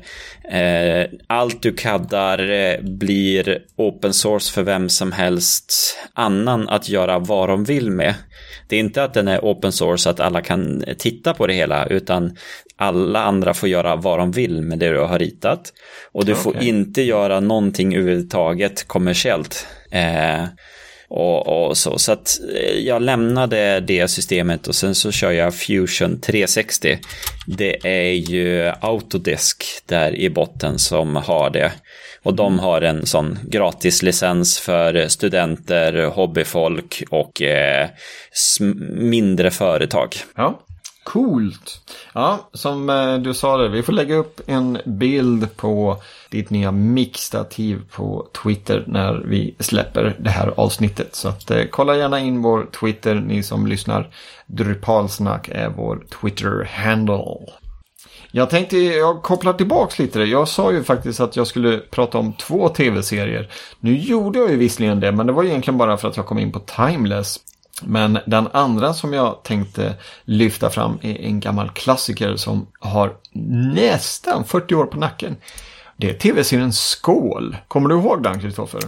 allt 1.28 1.62
du 1.62 1.74
kaddar 1.74 2.82
blir 2.82 3.60
open 3.76 4.14
source 4.14 4.54
för 4.54 4.64
vem 4.64 4.90
som 4.90 5.12
helst 5.12 5.98
annan 6.14 6.70
att 6.70 6.90
göra 6.90 7.20
vad 7.20 7.50
de 7.50 7.64
vill 7.64 7.92
med. 7.92 8.16
Det 8.68 8.76
är 8.76 8.80
inte 8.80 9.04
att 9.04 9.14
den 9.14 9.28
är 9.28 9.40
open 9.40 9.72
source 9.72 10.10
att 10.10 10.20
alla 10.20 10.42
kan 10.42 10.84
titta 10.98 11.34
på 11.34 11.48
det 11.48 11.54
hela, 11.54 11.86
utan 11.86 12.38
alla 12.76 13.24
andra 13.24 13.54
får 13.54 13.70
göra 13.70 13.96
vad 13.96 14.20
de 14.20 14.32
vill 14.32 14.62
med 14.62 14.80
det 14.80 14.90
du 14.90 15.00
har 15.00 15.20
ritat. 15.20 15.74
Och 16.12 16.26
du 16.26 16.32
okay. 16.32 16.44
får 16.44 16.64
inte 16.64 17.02
göra 17.02 17.40
någonting 17.40 17.96
överhuvudtaget 17.96 18.88
kommersiellt. 18.88 19.68
Och, 21.10 21.68
och, 21.68 21.78
så. 21.78 21.98
Så 21.98 22.12
att 22.12 22.40
eh, 22.56 22.80
jag 22.80 23.02
lämnade 23.02 23.80
det 23.80 24.08
systemet 24.08 24.68
och 24.68 24.76
sen 24.76 24.96
så 24.96 25.12
kör 25.12 25.32
jag 25.32 25.56
Fusion 25.56 26.22
360. 26.22 27.00
Det 27.48 27.88
är 27.88 28.14
ju 28.14 28.72
Autodesk 28.82 29.66
där 29.86 30.16
i 30.16 30.30
botten 30.30 30.80
som 30.80 31.16
har 31.16 31.50
det. 31.50 31.72
Och 32.24 32.34
de 32.36 32.54
mm. 32.54 32.60
har 32.60 32.82
en 32.82 33.06
sån 33.06 33.40
gratislicens 33.44 34.60
för 34.60 35.08
studenter, 35.08 36.06
hobbyfolk 36.06 37.04
och 37.10 37.42
eh, 37.42 37.88
mindre 38.96 39.52
företag. 39.52 40.16
Ja, 40.36 40.67
Coolt! 41.08 41.82
Ja, 42.14 42.50
som 42.54 42.90
eh, 42.90 43.18
du 43.18 43.34
sa 43.34 43.58
det, 43.58 43.70
vi 43.70 43.84
får 43.84 43.94
lägga 43.94 44.16
upp 44.16 44.42
en 44.46 44.78
bild 44.86 45.56
på 45.56 45.98
ditt 46.30 46.50
nya 46.50 46.72
mixtativ 46.72 47.82
på 47.92 48.28
Twitter 48.44 48.84
när 48.88 49.14
vi 49.14 49.56
släpper 49.60 50.16
det 50.20 50.30
här 50.30 50.54
avsnittet. 50.58 51.16
Så 51.16 51.28
att, 51.28 51.52
eh, 51.52 51.64
kolla 51.72 51.98
gärna 51.98 52.20
in 52.20 52.42
vår 52.42 52.68
Twitter, 52.80 53.16
ni 53.16 53.44
som 53.44 53.68
lyssnar. 53.68 54.10
Drupalsnack 54.46 55.50
är 55.50 55.70
vår 55.70 56.04
Twitter-handle. 56.22 57.54
Jag 58.32 58.50
tänkte, 58.50 58.78
jag 58.78 59.24
kopplar 59.24 59.54
tillbaks 59.54 60.00
lite. 60.00 60.20
Jag 60.20 60.48
sa 60.48 60.72
ju 60.72 60.84
faktiskt 60.84 61.20
att 61.20 61.36
jag 61.36 61.48
skulle 61.48 61.78
prata 61.78 62.18
om 62.18 62.34
två 62.34 62.70
tv-serier. 62.70 63.52
Nu 63.80 63.98
gjorde 63.98 64.40
jag 64.40 64.50
ju 64.50 64.58
visserligen 64.58 65.00
det, 65.00 65.12
men 65.12 65.28
det 65.28 65.34
var 65.34 65.44
egentligen 65.44 65.78
bara 65.78 65.98
för 65.98 66.08
att 66.08 66.18
jag 66.18 66.26
kom 66.26 66.40
in 66.40 66.52
på 66.52 66.60
Timeless. 66.60 67.40
Men 67.82 68.20
den 68.26 68.48
andra 68.48 68.94
som 68.94 69.14
jag 69.14 69.44
tänkte 69.44 69.96
lyfta 70.24 70.70
fram 70.70 70.98
är 71.02 71.22
en 71.22 71.40
gammal 71.40 71.70
klassiker 71.70 72.36
som 72.36 72.68
har 72.80 73.14
nästan 73.74 74.46
40 74.46 74.76
år 74.76 74.86
på 74.86 75.00
nacken. 75.00 75.38
Det 75.98 76.10
är 76.10 76.14
tv-serien 76.14 76.74
Skål. 76.74 77.58
Kommer 77.68 77.90
du 77.90 77.96
ihåg 77.96 78.24
den, 78.24 78.40
Kristoffer? 78.40 78.82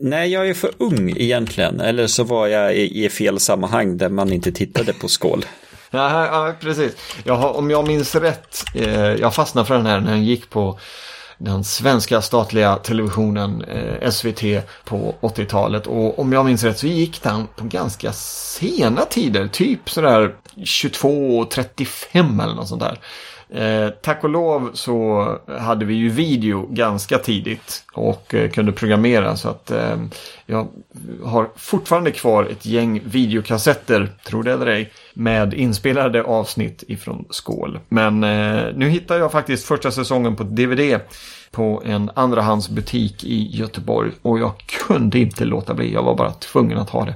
Nej, 0.00 0.32
jag 0.32 0.48
är 0.48 0.54
för 0.54 0.70
ung 0.78 1.10
egentligen. 1.10 1.80
Eller 1.80 2.06
så 2.06 2.24
var 2.24 2.46
jag 2.46 2.76
i, 2.76 3.08
fel 3.08 3.40
sammanhang 3.40 3.96
där 3.96 4.08
man 4.08 4.32
inte 4.32 4.52
tittade 4.52 4.92
på 4.92 5.08
Skål. 5.08 5.44
Ja, 5.92 6.26
ja 6.26 6.54
precis. 6.60 6.96
Jag 7.24 7.34
har, 7.34 7.56
om 7.56 7.70
jag 7.70 7.86
minns 7.86 8.14
rätt, 8.14 8.64
eh, 8.74 9.00
jag 9.00 9.34
fastnade 9.34 9.66
för 9.66 9.74
den 9.74 9.86
här 9.86 10.00
när 10.00 10.10
den 10.10 10.24
gick 10.24 10.50
på 10.50 10.78
den 11.40 11.64
svenska 11.64 12.22
statliga 12.22 12.76
televisionen 12.76 13.64
eh, 13.64 14.10
SVT 14.10 14.42
på 14.84 15.14
80-talet. 15.20 15.86
Och 15.86 16.18
om 16.18 16.32
jag 16.32 16.46
minns 16.46 16.64
rätt 16.64 16.78
så 16.78 16.86
gick 16.86 17.22
den 17.22 17.46
på 17.56 17.64
ganska 17.64 18.12
sena 18.12 19.04
tider, 19.04 19.48
typ 19.48 19.90
sådär 19.90 20.34
22.35 20.56 22.42
eller 22.42 22.54
något 22.54 22.68
sånt 22.68 22.82
där. 22.82 22.98
Eh, 23.52 23.88
tack 24.02 24.24
och 24.24 24.30
lov 24.30 24.70
så 24.74 25.28
hade 25.58 25.84
vi 25.84 25.94
ju 25.94 26.08
video 26.08 26.66
ganska 26.70 27.18
tidigt 27.18 27.84
och 27.92 28.34
eh, 28.34 28.50
kunde 28.50 28.72
programmera 28.72 29.36
så 29.36 29.48
att 29.48 29.70
eh, 29.70 29.96
jag 30.46 30.68
har 31.24 31.48
fortfarande 31.56 32.10
kvar 32.10 32.44
ett 32.44 32.66
gäng 32.66 33.00
videokassetter, 33.04 34.08
tror 34.26 34.42
det 34.42 34.52
eller 34.52 34.66
ej, 34.66 34.92
med 35.14 35.54
inspelade 35.54 36.22
avsnitt 36.22 36.84
ifrån 36.88 37.24
Skål. 37.30 37.78
Men 37.88 38.24
eh, 38.24 38.64
nu 38.74 38.88
hittar 38.88 39.18
jag 39.18 39.32
faktiskt 39.32 39.66
första 39.66 39.90
säsongen 39.90 40.36
på 40.36 40.42
DVD 40.42 41.00
på 41.50 41.82
en 41.84 42.10
andrahandsbutik 42.14 43.24
i 43.24 43.56
Göteborg 43.56 44.12
och 44.22 44.38
jag 44.38 44.52
kunde 44.86 45.18
inte 45.18 45.44
låta 45.44 45.74
bli, 45.74 45.92
jag 45.92 46.02
var 46.02 46.14
bara 46.14 46.32
tvungen 46.32 46.78
att 46.78 46.90
ha 46.90 47.04
det. 47.04 47.14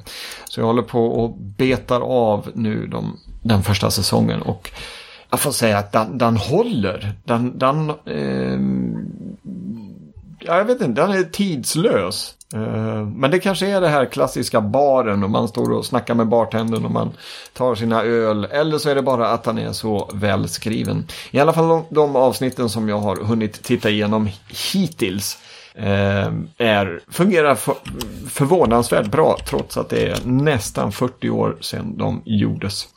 Så 0.49 0.61
jag 0.61 0.67
håller 0.67 0.83
på 0.83 1.07
och 1.07 1.37
betar 1.39 2.01
av 2.01 2.51
nu 2.55 2.87
de, 2.87 3.19
den 3.43 3.63
första 3.63 3.91
säsongen 3.91 4.43
och 4.43 4.71
jag 5.35 5.41
får 5.41 5.53
säga 5.53 5.79
att 5.79 5.93
den, 5.93 6.19
den 6.19 6.37
håller. 6.37 7.13
Den, 7.25 7.59
den 7.59 7.91
eh, 7.91 8.59
jag 10.41 10.65
vet 10.65 10.81
inte, 10.81 11.01
den 11.01 11.11
är 11.11 11.23
tidslös. 11.23 12.35
Eh, 12.55 13.07
men 13.07 13.31
det 13.31 13.39
kanske 13.39 13.67
är 13.67 13.81
det 13.81 13.89
här 13.89 14.05
klassiska 14.05 14.61
baren 14.61 15.25
och 15.25 15.31
man 15.31 15.49
står 15.49 15.73
och 15.73 15.87
snackar 15.87 16.15
med 16.15 16.29
bartendern 16.29 16.85
och 16.85 16.91
man 16.91 17.13
tar 17.53 17.75
sina 17.75 18.03
öl. 18.03 18.45
Eller 18.45 18.79
så 18.79 18.91
är 18.91 18.95
det 18.95 19.03
bara 19.03 19.29
att 19.29 19.47
han 19.47 19.59
är 19.59 19.73
så 19.73 20.11
välskriven. 20.15 21.07
I 21.31 21.39
alla 21.41 21.53
fall 21.53 21.69
de, 21.69 21.85
de 21.91 22.17
avsnitten 22.17 22.69
som 22.69 22.89
jag 22.89 22.99
har 22.99 23.17
hunnit 23.17 23.63
titta 23.63 23.91
igenom 23.91 24.29
hittills. 24.73 25.39
Eh, 25.75 26.33
är, 26.59 27.01
fungerar 27.11 27.55
för, 27.55 27.75
förvånansvärt 28.29 29.07
bra 29.07 29.39
trots 29.49 29.77
att 29.77 29.89
det 29.89 30.09
är 30.09 30.19
nästan 30.25 30.93
40 30.93 31.31
år 31.31 31.57
sedan 31.61 31.99
de 31.99 32.23
gjordes. 32.25 32.89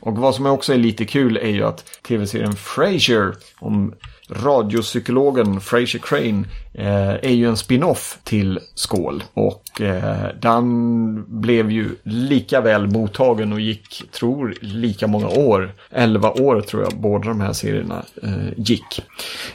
Och 0.00 0.16
vad 0.16 0.34
som 0.34 0.46
också 0.46 0.72
är 0.72 0.78
lite 0.78 1.04
kul 1.04 1.36
är 1.36 1.50
ju 1.50 1.64
att 1.64 1.84
tv-serien 2.02 2.56
Frasier 2.56 3.34
om 3.58 3.94
radiopsykologen 4.30 5.60
Fraser 5.60 5.98
Crane 5.98 6.44
eh, 6.74 7.10
är 7.10 7.34
ju 7.34 7.48
en 7.48 7.56
spin-off 7.56 8.18
till 8.24 8.60
Skål. 8.74 9.24
Och 9.34 9.80
eh, 9.80 10.26
den 10.40 11.40
blev 11.40 11.70
ju 11.70 11.88
lika 12.02 12.60
väl 12.60 12.86
mottagen 12.86 13.52
och 13.52 13.60
gick, 13.60 14.02
tror 14.12 14.54
lika 14.60 15.06
många 15.06 15.28
år. 15.28 15.74
11 15.90 16.30
år 16.30 16.60
tror 16.60 16.82
jag 16.82 16.92
båda 17.00 17.28
de 17.28 17.40
här 17.40 17.52
serierna 17.52 18.04
eh, 18.22 18.52
gick. 18.56 19.02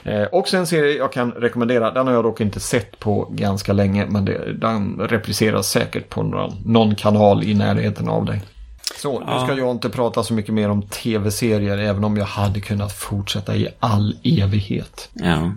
Eh, 0.04 0.28
också 0.32 0.58
en 0.58 0.68
serie 0.68 0.98
jag 0.98 1.12
kan 1.12 1.32
rekommendera, 1.32 1.92
den 1.92 2.08
har 2.08 2.14
jag 2.14 2.24
dock 2.24 2.42
inte 2.42 2.60
sett 2.60 3.00
på 3.00 3.28
ganska 3.32 3.74
länge. 3.74 4.06
Men 4.10 4.26
det, 4.26 4.54
den 4.54 5.00
repriseras 5.00 5.70
säkert 5.70 6.10
på 6.10 6.24
någon, 6.24 6.54
någon 6.66 6.96
kanal 6.96 7.44
i 7.44 7.54
närheten 7.54 8.10
av 8.10 8.26
dig. 8.26 8.42
Så, 9.02 9.20
nu 9.20 9.46
ska 9.46 9.58
jag 9.58 9.72
inte 9.72 9.90
prata 9.90 10.24
så 10.24 10.34
mycket 10.34 10.54
mer 10.54 10.70
om 10.70 10.82
tv-serier, 10.82 11.78
även 11.78 12.04
om 12.04 12.18
jag 12.18 12.26
hade 12.26 12.60
kunnat 12.60 12.94
fortsätta 12.94 13.56
i 13.56 13.68
all 13.80 14.18
evighet. 14.24 15.10
Ja. 15.14 15.52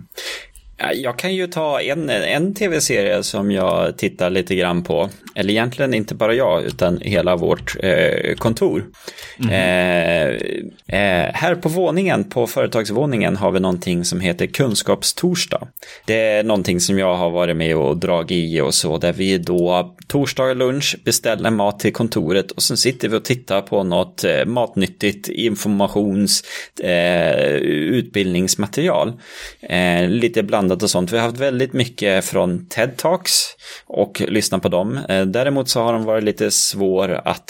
Jag 0.77 1.19
kan 1.19 1.35
ju 1.35 1.47
ta 1.47 1.81
en, 1.81 2.09
en 2.09 2.53
tv-serie 2.53 3.23
som 3.23 3.51
jag 3.51 3.97
tittar 3.97 4.29
lite 4.29 4.55
grann 4.55 4.83
på. 4.83 5.09
Eller 5.35 5.49
egentligen 5.49 5.93
inte 5.93 6.15
bara 6.15 6.33
jag, 6.33 6.63
utan 6.63 6.99
hela 7.01 7.35
vårt 7.35 7.75
eh, 7.83 8.35
kontor. 8.35 8.85
Mm. 9.39 9.51
Eh, 9.51 10.35
eh, 10.99 11.33
här 11.33 11.55
på 11.55 11.69
våningen, 11.69 12.23
på 12.23 12.47
företagsvåningen, 12.47 13.35
har 13.35 13.51
vi 13.51 13.59
någonting 13.59 14.05
som 14.05 14.19
heter 14.19 14.45
Kunskapstorsdag. 14.47 15.67
Det 16.05 16.21
är 16.21 16.43
någonting 16.43 16.79
som 16.79 16.99
jag 16.99 17.15
har 17.15 17.29
varit 17.29 17.57
med 17.57 17.75
och 17.75 17.97
dragit 17.97 18.31
i 18.31 18.61
och 18.61 18.73
så, 18.73 18.97
där 18.97 19.13
vi 19.13 19.37
då 19.37 19.95
torsdag 20.07 20.53
lunch 20.53 20.95
beställer 21.03 21.49
mat 21.49 21.79
till 21.79 21.93
kontoret 21.93 22.51
och 22.51 22.63
sen 22.63 22.77
sitter 22.77 23.09
vi 23.09 23.17
och 23.17 23.25
tittar 23.25 23.61
på 23.61 23.83
något 23.83 24.23
eh, 24.23 24.45
matnyttigt 24.45 25.29
informations 25.29 26.43
eh, 26.83 27.55
utbildningsmaterial. 27.65 29.13
Eh, 29.61 30.09
lite 30.09 30.43
blandat 30.65 30.83
och 30.83 30.89
sånt. 30.89 31.11
Vi 31.11 31.17
har 31.17 31.25
haft 31.25 31.39
väldigt 31.39 31.73
mycket 31.73 32.25
från 32.25 32.65
TED 32.65 32.97
Talks 32.97 33.31
och 33.85 34.21
lyssnat 34.27 34.61
på 34.61 34.69
dem. 34.69 34.99
Eh, 35.09 35.25
däremot 35.25 35.69
så 35.69 35.81
har 35.81 35.93
de 35.93 36.03
varit 36.03 36.23
lite 36.23 36.51
svår 36.51 37.21
att 37.25 37.49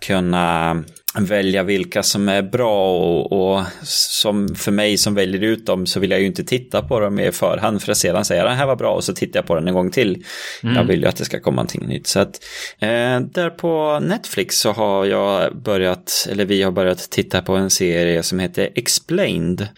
kunna 0.00 0.84
välja 1.24 1.62
vilka 1.62 2.02
som 2.02 2.28
är 2.28 2.42
bra 2.42 2.98
och, 2.98 3.32
och, 3.32 3.64
som 3.82 4.48
för 4.54 4.72
mig 4.72 4.96
som 4.96 5.14
väljer 5.14 5.42
ut 5.42 5.66
dem 5.66 5.86
så 5.86 6.00
vill 6.00 6.10
jag 6.10 6.20
ju 6.20 6.26
inte 6.26 6.44
titta 6.44 6.82
på 6.82 7.00
dem 7.00 7.18
i 7.18 7.32
förhand 7.32 7.82
för 7.82 7.92
att 7.92 7.98
sedan 7.98 8.24
säga 8.24 8.44
det 8.44 8.50
här 8.50 8.66
var 8.66 8.76
bra 8.76 8.94
och 8.94 9.04
så 9.04 9.12
tittar 9.14 9.38
jag 9.38 9.46
på 9.46 9.54
den 9.54 9.68
en 9.68 9.74
gång 9.74 9.90
till. 9.90 10.24
Mm. 10.62 10.76
Jag 10.76 10.84
vill 10.84 11.00
ju 11.00 11.06
att 11.06 11.16
det 11.16 11.24
ska 11.24 11.40
komma 11.40 11.56
någonting 11.56 11.86
nytt. 11.86 12.06
Så 12.06 12.20
att 12.20 12.40
eh, 12.78 13.20
där 13.20 13.50
på 13.50 13.98
Netflix 14.02 14.60
så 14.60 14.72
har 14.72 15.04
jag 15.04 15.56
börjat, 15.56 16.26
eller 16.30 16.44
vi 16.44 16.62
har 16.62 16.72
börjat 16.72 17.10
titta 17.10 17.42
på 17.42 17.54
en 17.54 17.70
serie 17.70 18.22
som 18.22 18.38
heter 18.38 18.70
Explained. 18.74 19.68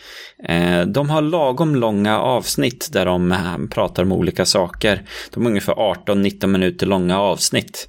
Eh, 0.49 0.81
de 0.81 1.11
har 1.11 1.23
lagom 1.23 1.77
långa 1.77 2.21
avsnitt 2.21 2.89
där 2.93 3.07
de 3.07 3.33
eh, 3.33 3.39
pratar 3.71 4.03
om 4.03 4.13
olika 4.13 4.45
saker. 4.45 5.03
De 5.31 5.47
är 5.47 5.51
ungefär 5.51 5.75
18-19 5.75 6.47
minuter 6.47 6.87
långa 6.87 7.21
avsnitt. 7.21 7.89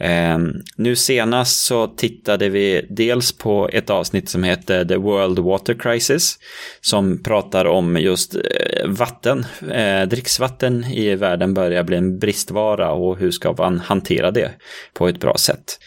Eh, 0.00 0.38
nu 0.76 0.96
senast 0.96 1.64
så 1.64 1.86
tittade 1.86 2.48
vi 2.48 2.86
dels 2.90 3.38
på 3.38 3.68
ett 3.72 3.90
avsnitt 3.90 4.28
som 4.28 4.44
heter 4.44 4.84
The 4.84 4.96
World 4.96 5.38
Water 5.38 5.74
Crisis 5.74 6.38
som 6.80 7.22
pratar 7.22 7.64
om 7.64 7.96
just 7.96 8.34
eh, 8.34 8.86
vatten. 8.86 9.46
Eh, 9.72 10.02
dricksvatten 10.02 10.84
i 10.84 11.14
världen 11.14 11.54
börjar 11.54 11.82
bli 11.82 11.96
en 11.96 12.18
bristvara 12.18 12.92
och 12.92 13.18
hur 13.18 13.30
ska 13.30 13.54
man 13.58 13.78
hantera 13.78 14.30
det 14.30 14.50
på 14.94 15.08
ett 15.08 15.20
bra 15.20 15.34
sätt. 15.34 15.78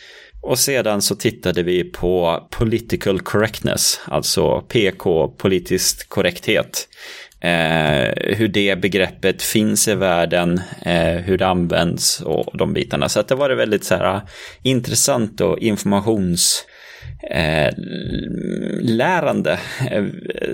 Och 0.44 0.60
sedan 0.60 1.02
så 1.02 1.16
tittade 1.16 1.64
vi 1.64 1.84
på 1.84 2.48
political 2.52 3.20
correctness, 3.20 4.00
alltså 4.06 4.62
PK, 4.62 5.28
politisk 5.28 6.10
korrekthet 6.10 6.88
eh, 7.42 8.36
hur 8.36 8.48
det 8.48 8.82
begreppet 8.82 9.42
finns 9.42 9.88
i 9.88 9.96
världen, 9.96 10.62
eh, 10.82 11.16
hur 11.16 11.38
det 11.38 11.48
används 11.48 12.22
och 12.22 12.58
de 12.58 12.74
bitarna. 12.74 13.10
Så 13.10 13.20
att 13.20 13.28
det 13.28 13.36
var 13.36 13.50
väldigt 13.50 13.84
så 13.84 13.96
här, 13.96 14.22
intressant 14.64 15.42
och 15.42 15.60
informations 15.60 16.66
eh, 17.32 17.74
lärande 18.82 19.60
eh, 19.92 20.06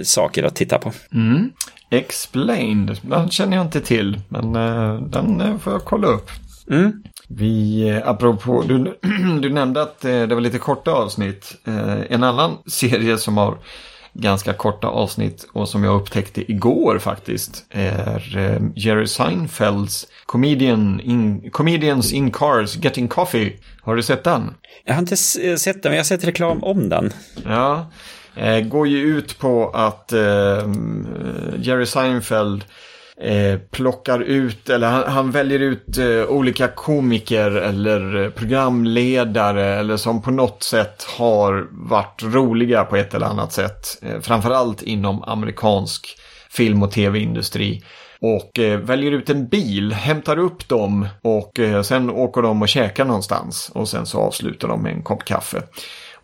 saker 0.04 0.44
att 0.44 0.56
titta 0.56 0.78
på. 0.78 0.92
Mm. 1.14 1.52
Explained, 1.90 2.98
den 3.02 3.30
känner 3.30 3.58
jag 3.58 3.66
inte 3.66 3.82
till, 3.82 4.20
men 4.30 4.56
eh, 4.56 5.02
den 5.02 5.42
eh, 5.42 5.58
får 5.58 5.74
jag 5.74 5.86
kolla 5.86 6.08
upp. 6.08 6.30
Mm. 6.70 7.04
Vi, 7.28 8.02
apropå, 8.06 8.64
du, 8.68 8.98
du 9.42 9.50
nämnde 9.50 9.82
att 9.82 10.00
det 10.00 10.36
var 10.36 10.42
lite 10.42 10.60
korta 10.60 10.92
avsnitt. 10.92 11.56
En 12.10 12.24
annan 12.24 12.58
serie 12.66 13.18
som 13.18 13.38
har 13.38 13.58
ganska 14.18 14.54
korta 14.54 14.88
avsnitt 14.88 15.48
och 15.54 15.70
som 15.70 15.84
jag 15.84 16.02
upptäckte 16.02 16.52
igår 16.52 17.00
faktiskt 17.00 17.66
är 17.70 18.38
eh, 18.38 18.62
Jerry 18.76 19.08
Seinfelds 19.08 20.08
Comedian 20.26 21.00
in, 21.00 21.52
Comedians 21.52 22.14
in 22.14 22.32
Cars 22.32 22.78
Getting 22.78 23.08
Coffee. 23.08 23.60
Har 23.82 23.96
du 23.96 24.04
sett 24.04 24.24
den? 24.24 24.54
Jag 24.86 24.94
har 24.94 25.00
inte 25.00 25.18
sett 25.18 25.84
den, 25.84 25.90
men 25.90 25.92
jag 25.92 26.00
har 26.00 26.04
sett 26.04 26.24
reklam 26.24 26.64
om 26.64 26.90
den. 26.90 27.14
Ja, 27.46 27.92
eh, 28.36 28.60
går 28.60 28.88
ju 28.88 29.18
ut 29.18 29.40
på 29.40 29.70
att 29.70 30.14
eh, 30.14 30.20
Jerry 31.58 31.86
Seinfeld 31.86 32.66
eh, 33.22 33.60
plockar 33.60 34.20
ut, 34.20 34.70
eller 34.70 34.88
han, 34.88 35.04
han 35.08 35.32
väljer 35.32 35.60
ut 35.60 35.98
eh, 35.98 36.24
olika 36.30 36.68
komiker 36.68 37.52
eller 37.52 38.24
eh, 38.24 38.30
programledare 38.30 39.66
eller 39.66 39.98
som 39.98 40.22
på 40.22 40.32
något 40.32 40.64
sätt 40.64 41.04
har 41.18 41.68
varit 41.72 42.24
roliga 42.24 42.84
på 42.84 42.96
ett 42.96 43.14
eller 43.14 43.26
annat 43.26 43.54
sätt. 43.54 44.00
Eh, 44.02 44.20
framförallt 44.22 44.82
inom 44.82 45.24
amerikansk 45.24 46.18
film 46.50 46.84
och 46.84 46.92
tv-industri. 46.92 47.84
Och 48.20 48.60
eh, 48.60 48.80
väljer 48.80 49.12
ut 49.12 49.30
en 49.30 49.48
bil, 49.48 49.94
hämtar 49.94 50.40
upp 50.40 50.68
dem 50.68 51.08
och 51.22 51.60
eh, 51.60 51.82
sen 51.82 52.10
åker 52.10 52.42
de 52.42 52.62
och 52.62 52.70
käkar 52.70 53.06
någonstans. 53.06 53.72
Och 53.74 53.90
sen 53.90 54.06
så 54.06 54.20
avslutar 54.20 54.68
de 54.68 54.84
med 54.84 54.94
en 54.94 55.04
kopp 55.04 55.26
kaffe. 55.26 55.62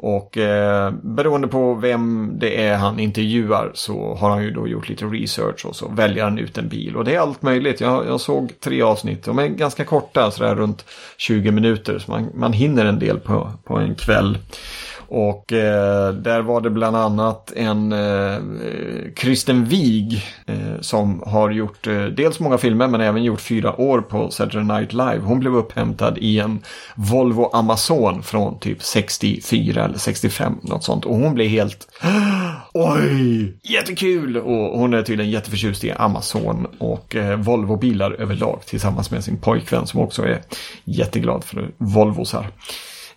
Och 0.06 0.38
eh, 0.38 0.92
beroende 1.02 1.48
på 1.48 1.74
vem 1.74 2.34
det 2.40 2.66
är 2.66 2.76
han 2.76 3.00
intervjuar 3.00 3.72
så 3.74 4.16
har 4.16 4.30
han 4.30 4.44
ju 4.44 4.52
då 4.52 4.68
gjort 4.68 4.90
lite 4.90 5.06
research 5.06 5.66
och 5.66 5.76
så 5.76 5.88
väljer 5.88 6.24
han 6.24 6.40
ut 6.40 6.58
en 6.58 6.70
bil. 6.70 6.96
Och 6.96 7.06
det 7.06 7.16
är 7.16 7.20
allt 7.20 7.42
möjligt. 7.42 7.82
Jag, 7.82 8.06
jag 8.08 8.22
såg 8.22 8.54
tre 8.60 8.82
avsnitt. 8.82 9.24
De 9.24 9.40
är 9.40 9.48
ganska 9.48 9.86
korta, 9.86 10.32
sådär 10.32 10.56
runt 10.56 10.86
20 11.18 11.52
minuter. 11.52 12.00
Så 12.00 12.12
man, 12.12 12.30
man 12.34 12.54
hinner 12.54 12.86
en 12.86 13.00
del 13.00 13.20
på, 13.20 13.52
på 13.64 13.78
en 13.78 13.96
kväll. 13.96 14.38
Och 15.16 15.54
eh, 15.54 16.14
där 16.14 16.42
var 16.42 16.62
det 16.62 16.70
bland 16.70 16.96
annat 16.96 17.52
en 17.56 17.92
eh, 17.92 18.38
Kristen 19.16 19.66
Wiig 19.66 20.24
eh, 20.46 20.82
som 20.82 21.24
har 21.26 21.52
gjort 21.52 21.88
eh, 21.88 22.06
dels 22.06 22.40
många 22.40 22.58
filmer 22.58 22.88
men 22.88 23.02
även 23.02 23.24
gjort 23.24 23.42
fyra 23.42 23.82
år 23.82 24.02
på 24.02 24.30
Saturday 24.32 24.64
Night 24.64 24.94
Live. 24.94 25.20
Hon 25.20 25.40
blev 25.40 25.56
upphämtad 25.56 26.18
i 26.18 26.40
en 26.40 26.62
Volvo 26.96 27.50
Amazon 27.54 28.24
från 28.24 28.60
typ 28.60 28.84
64 28.84 29.86
eller 29.86 29.98
65 29.98 30.54
något 30.62 30.84
sånt. 30.84 31.06
Och 31.06 31.16
hon 31.16 31.34
blev 31.34 31.48
helt 31.48 31.88
Oj, 32.74 33.58
jättekul! 33.64 34.38
Och 34.38 34.80
hon 34.80 34.94
är 34.94 35.02
tydligen 35.02 35.32
jätteförtjust 35.32 35.84
i 35.84 35.92
Amazon 35.92 36.68
och 36.78 37.16
eh, 37.16 37.38
Volvo-bilar 37.40 38.12
överlag 38.12 38.62
tillsammans 38.66 39.12
med 39.12 39.24
sin 39.24 39.38
pojkvän 39.38 39.88
som 39.88 40.00
också 40.00 40.24
är 40.24 40.42
jätteglad 40.86 41.44
för 41.44 41.72
Volvosar. 41.78 42.48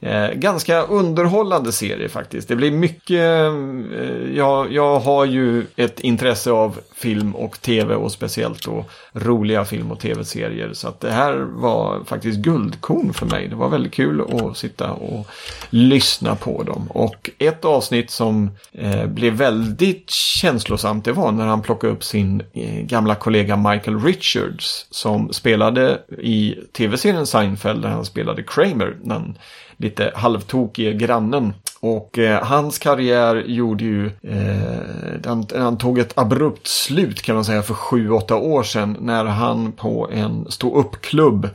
Eh, 0.00 0.30
ganska 0.30 0.82
underhållande 0.82 1.72
serie 1.72 2.08
faktiskt. 2.08 2.48
Det 2.48 2.56
blir 2.56 2.70
mycket, 2.70 3.20
eh, 3.20 4.36
jag, 4.36 4.72
jag 4.72 5.00
har 5.00 5.24
ju 5.24 5.66
ett 5.76 6.00
intresse 6.00 6.50
av 6.50 6.80
film 6.94 7.36
och 7.36 7.60
tv 7.60 7.94
och 7.94 8.12
speciellt 8.12 8.64
då 8.64 8.84
roliga 9.12 9.64
film 9.64 9.92
och 9.92 10.00
tv-serier. 10.00 10.70
Så 10.72 10.88
att 10.88 11.00
det 11.00 11.10
här 11.10 11.32
var 11.36 12.04
faktiskt 12.04 12.38
guldkorn 12.38 13.12
för 13.12 13.26
mig. 13.26 13.48
Det 13.48 13.56
var 13.56 13.68
väldigt 13.68 13.92
kul 13.94 14.20
att 14.20 14.56
sitta 14.56 14.92
och 14.92 15.26
lyssna 15.70 16.36
på 16.36 16.62
dem. 16.62 16.90
Och 16.90 17.30
ett 17.38 17.64
avsnitt 17.64 18.10
som 18.10 18.50
eh, 18.72 19.06
blev 19.06 19.32
väldigt 19.32 20.10
känslosamt 20.10 21.04
det 21.04 21.12
var 21.12 21.32
när 21.32 21.46
han 21.46 21.62
plockade 21.62 21.92
upp 21.92 22.04
sin 22.04 22.42
eh, 22.52 22.82
gamla 22.82 23.14
kollega 23.14 23.56
Michael 23.56 24.00
Richards 24.00 24.86
som 24.90 25.32
spelade 25.32 26.00
i 26.18 26.54
tv-serien 26.72 27.26
Seinfeld 27.26 27.82
där 27.82 27.88
han 27.88 28.04
spelade 28.04 28.42
Kramer. 28.42 28.96
Den 29.02 29.38
lite 29.86 30.12
halvtokige 30.14 30.92
grannen. 30.92 31.54
Och 31.80 32.18
eh, 32.18 32.44
hans 32.44 32.78
karriär 32.78 33.44
gjorde 33.46 33.84
ju, 33.84 34.06
eh, 34.06 35.20
den, 35.20 35.46
den 35.46 35.78
tog 35.78 35.98
ett 35.98 36.18
abrupt 36.18 36.66
slut 36.66 37.22
kan 37.22 37.34
man 37.34 37.44
säga 37.44 37.62
för 37.62 37.74
sju, 37.74 38.10
åtta 38.10 38.36
år 38.36 38.62
sedan 38.62 38.96
när 39.00 39.24
han 39.24 39.72
på 39.72 40.10
en 40.12 40.50
stå 40.50 40.78
upp-klubb 40.78 41.48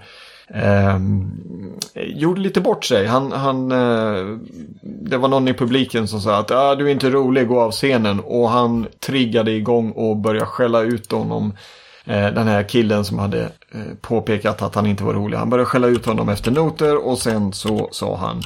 Eh, 0.53 0.99
gjorde 1.95 2.41
lite 2.41 2.61
bort 2.61 2.85
sig. 2.85 3.05
Han, 3.07 3.31
han, 3.31 3.71
eh, 3.71 4.37
det 4.81 5.17
var 5.17 5.27
någon 5.27 5.47
i 5.47 5.53
publiken 5.53 6.07
som 6.07 6.21
sa 6.21 6.37
att 6.37 6.51
ah, 6.51 6.75
du 6.75 6.87
är 6.87 6.91
inte 6.91 7.09
rolig, 7.09 7.47
gå 7.47 7.61
av 7.61 7.71
scenen. 7.71 8.19
Och 8.19 8.49
han 8.49 8.87
triggade 8.99 9.51
igång 9.51 9.91
och 9.91 10.17
började 10.17 10.45
skälla 10.45 10.81
ut 10.81 11.11
honom 11.11 11.53
Eh, 12.05 12.33
den 12.33 12.47
här 12.47 12.63
killen 12.63 13.05
som 13.05 13.19
hade 13.19 13.49
påpekat 14.01 14.61
att 14.61 14.75
han 14.75 14.85
inte 14.85 15.03
var 15.03 15.13
rolig. 15.13 15.37
Han 15.37 15.49
började 15.49 15.65
skälla 15.65 15.87
ut 15.87 16.05
honom 16.05 16.29
efter 16.29 16.51
noter 16.51 17.07
och 17.07 17.17
sen 17.17 17.53
så 17.53 17.89
sa 17.91 18.17
han 18.17 18.41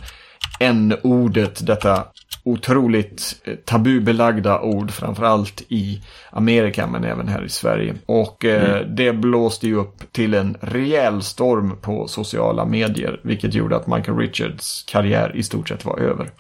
n-ordet, 0.60 1.68
detta 1.68 2.04
otroligt 2.44 3.42
eh, 3.44 3.56
tabubelagda 3.56 4.62
ord, 4.62 4.92
framförallt 4.92 5.64
i 5.68 6.02
Amerika 6.30 6.88
men 6.88 7.04
även 7.04 7.28
här 7.28 7.46
i 7.46 7.50
Sverige. 7.50 7.96
Och 8.06 8.46
mm. 8.46 8.96
det 8.96 9.14
blåste 9.14 9.68
ju 9.68 9.76
upp 9.76 10.12
till 10.12 10.34
en 10.34 10.58
rejäl 10.62 11.22
storm 11.22 11.78
på 11.82 12.08
sociala 12.08 12.66
medier, 12.66 13.20
vilket 13.24 13.54
gjorde 13.54 13.76
att 13.76 13.88
Michael 13.88 14.18
Richards 14.18 14.84
karriär 14.88 15.36
i 15.36 15.44
stort 15.44 15.70
sett 15.70 15.86
var 15.86 16.00
över. 16.00 16.32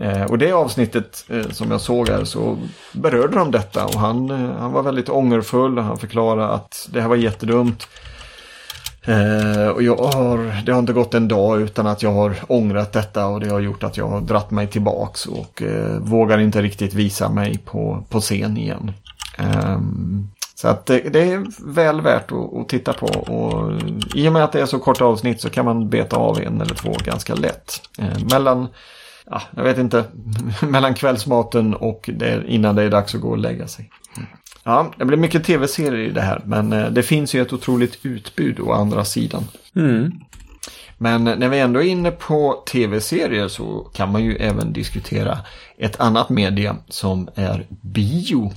Eh, 0.00 0.22
och 0.22 0.38
det 0.38 0.52
avsnittet 0.52 1.24
eh, 1.28 1.48
som 1.50 1.70
jag 1.70 1.80
såg 1.80 2.08
här 2.08 2.24
så 2.24 2.58
berörde 2.92 3.36
de 3.36 3.50
detta 3.50 3.84
och 3.84 4.00
han, 4.00 4.30
eh, 4.30 4.58
han 4.58 4.72
var 4.72 4.82
väldigt 4.82 5.08
ångerfull 5.08 5.78
och 5.78 5.84
han 5.84 5.98
förklarade 5.98 6.48
att 6.48 6.88
det 6.92 7.00
här 7.00 7.08
var 7.08 7.16
jättedumt. 7.16 7.88
Eh, 9.04 9.68
och 9.68 9.82
jag 9.82 9.96
har, 9.96 10.62
det 10.66 10.72
har 10.72 10.78
inte 10.78 10.92
gått 10.92 11.14
en 11.14 11.28
dag 11.28 11.60
utan 11.60 11.86
att 11.86 12.02
jag 12.02 12.12
har 12.12 12.36
ångrat 12.48 12.92
detta 12.92 13.26
och 13.26 13.40
det 13.40 13.48
har 13.48 13.60
gjort 13.60 13.82
att 13.82 13.96
jag 13.96 14.08
har 14.08 14.20
dratt 14.20 14.50
mig 14.50 14.66
tillbaks 14.66 15.26
och 15.26 15.62
eh, 15.62 15.98
vågar 15.98 16.38
inte 16.38 16.62
riktigt 16.62 16.94
visa 16.94 17.28
mig 17.28 17.58
på, 17.64 18.04
på 18.08 18.20
scen 18.20 18.56
igen. 18.56 18.92
Ehm, 19.38 20.28
så 20.54 20.68
att 20.68 20.86
det, 20.86 20.98
det, 20.98 21.32
är 21.32 21.72
väl 21.72 22.00
värt 22.00 22.32
att, 22.32 22.54
att, 22.54 22.68
titta 22.68 22.92
på 22.92 23.06
och 23.06 23.80
i 24.14 24.28
och 24.28 24.32
med 24.32 24.44
att 24.44 24.52
det 24.52 24.60
är 24.60 24.66
så 24.66 24.78
korta 24.78 25.04
avsnitt 25.04 25.40
så 25.40 25.50
kan 25.50 25.64
man 25.64 25.88
beta 25.88 26.16
av 26.16 26.40
en 26.40 26.60
eller 26.60 26.74
två 26.74 26.96
ganska 27.04 27.34
lätt. 27.34 27.80
Mellan 28.30 28.68
ja, 29.26 29.42
jag 29.56 29.62
vet 29.62 29.78
inte, 29.78 30.04
mellan 30.68 30.94
kvällsmaten 30.94 31.74
och 31.74 32.10
det, 32.12 32.44
innan 32.46 32.74
det 32.74 32.82
är 32.82 32.90
dags 32.90 33.14
att 33.14 33.20
gå 33.20 33.28
och 33.28 33.38
lägga 33.38 33.66
sig. 33.68 33.90
Ja, 34.64 34.92
det 34.98 35.04
blir 35.04 35.18
mycket 35.18 35.44
tv-serier 35.44 36.08
i 36.08 36.10
det 36.10 36.20
här, 36.20 36.42
men 36.44 36.72
eh, 36.72 36.90
det 36.90 37.02
finns 37.02 37.34
ju 37.34 37.42
ett 37.42 37.52
otroligt 37.52 37.98
utbud 38.02 38.60
å 38.60 38.72
andra 38.72 39.04
sidan. 39.04 39.44
Mm. 39.76 40.12
Men 40.98 41.24
när 41.24 41.48
vi 41.48 41.58
ändå 41.58 41.82
är 41.82 41.86
inne 41.86 42.10
på 42.10 42.62
tv-serier 42.72 43.48
så 43.48 43.90
kan 43.94 44.12
man 44.12 44.24
ju 44.24 44.36
även 44.36 44.72
diskutera 44.72 45.38
ett 45.78 46.00
annat 46.00 46.28
media 46.28 46.76
som 46.88 47.28
är 47.34 47.66
bio. 47.70 48.52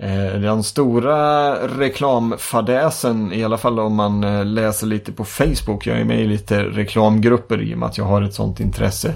Eh, 0.00 0.40
den 0.40 0.62
stora 0.62 1.54
reklamfadäsen, 1.68 3.32
i 3.32 3.44
alla 3.44 3.58
fall 3.58 3.80
om 3.80 3.94
man 3.94 4.24
eh, 4.24 4.44
läser 4.44 4.86
lite 4.86 5.12
på 5.12 5.24
Facebook, 5.24 5.86
jag 5.86 6.00
är 6.00 6.04
med 6.04 6.20
i 6.20 6.26
lite 6.26 6.64
reklamgrupper 6.64 7.62
i 7.62 7.74
och 7.74 7.78
med 7.78 7.88
att 7.88 7.98
jag 7.98 8.04
har 8.04 8.22
ett 8.22 8.34
sånt 8.34 8.60
intresse. 8.60 9.14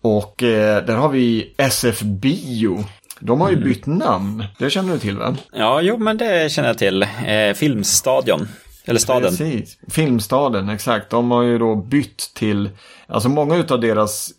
Och 0.00 0.42
eh, 0.42 0.84
där 0.84 0.96
har 0.96 1.08
vi 1.08 1.54
SF 1.56 2.00
Bio. 2.00 2.84
De 3.20 3.40
har 3.40 3.48
ju 3.48 3.56
mm. 3.56 3.68
bytt 3.68 3.86
namn. 3.86 4.44
Det 4.58 4.70
känner 4.70 4.92
du 4.92 4.98
till 4.98 5.16
va? 5.16 5.36
Ja, 5.52 5.80
jo 5.80 5.96
men 5.98 6.16
det 6.16 6.52
känner 6.52 6.68
jag 6.68 6.78
till. 6.78 7.02
Eh, 7.02 7.54
Filmstadion. 7.54 8.48
Eller 8.88 9.00
staden. 9.00 9.30
Precis. 9.30 9.78
Filmstaden, 9.88 10.68
exakt. 10.68 11.10
De 11.10 11.30
har 11.30 11.42
ju 11.42 11.58
då 11.58 11.76
bytt 11.76 12.34
till, 12.34 12.70
alltså 13.06 13.28
många 13.28 13.64
av 13.68 13.80
deras 13.80 14.30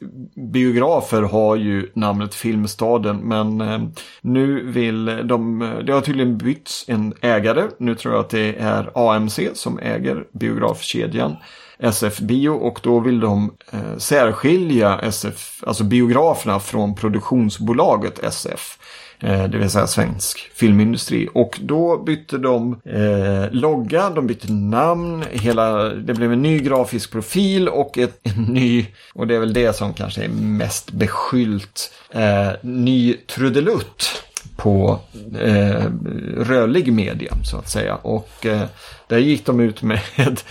biografer 0.52 1.22
har 1.22 1.56
ju 1.56 1.92
namnet 1.96 2.36
Filmstaden. 2.36 3.18
Men 3.18 3.62
eh, 3.62 3.80
nu 4.22 4.72
vill 4.72 5.06
de, 5.06 5.60
det 5.86 5.94
har 5.94 6.02
tydligen 6.02 6.38
bytts 6.38 6.86
en 6.88 7.14
ägare. 7.22 7.64
Nu 7.80 7.96
tror 7.96 8.14
jag 8.14 8.22
att 8.22 8.30
det 8.30 8.56
är 8.60 8.92
AMC 8.94 9.40
som 9.54 9.80
äger 9.80 10.24
biografkedjan. 10.34 11.36
SF 11.80 12.20
Bio 12.20 12.50
och 12.50 12.80
då 12.84 13.00
vill 13.00 13.20
de 13.20 13.54
eh, 13.72 13.98
särskilja 13.98 15.00
SF, 15.00 15.64
alltså 15.68 15.84
biograferna 15.84 16.60
från 16.60 16.96
produktionsbolaget 16.96 18.20
SF. 18.20 18.78
Eh, 19.20 19.44
det 19.44 19.58
vill 19.58 19.70
säga 19.70 19.88
svensk 19.88 20.52
filmindustri. 20.54 21.30
Och 21.34 21.60
då 21.62 21.98
bytte 21.98 22.38
de 22.38 22.82
eh, 22.86 23.52
logga, 23.52 24.10
de 24.10 24.28
bytte 24.28 24.52
namn, 24.52 25.24
hela, 25.32 25.84
det 25.84 26.14
blev 26.14 26.34
en 26.34 26.42
ny 26.42 26.60
grafisk 26.60 27.12
profil 27.12 27.70
och 27.70 27.98
ett, 27.98 28.20
en 28.24 28.44
ny, 28.44 28.86
och 29.14 29.28
det 29.28 29.36
är 29.36 29.40
väl 29.40 29.54
det 29.54 29.76
som 29.76 29.94
kanske 29.94 30.24
är 30.24 30.30
mest 30.30 30.92
beskyllt, 30.92 31.92
eh, 32.12 32.50
ny 32.62 33.14
trudelutt 33.14 34.24
på 34.58 35.00
eh, 35.40 35.86
rörlig 36.38 36.94
media 36.94 37.34
så 37.44 37.58
att 37.58 37.70
säga. 37.70 37.96
Och 37.96 38.46
eh, 38.46 38.64
där 39.08 39.18
gick 39.18 39.46
de 39.46 39.60
ut 39.60 39.82
med 39.82 40.02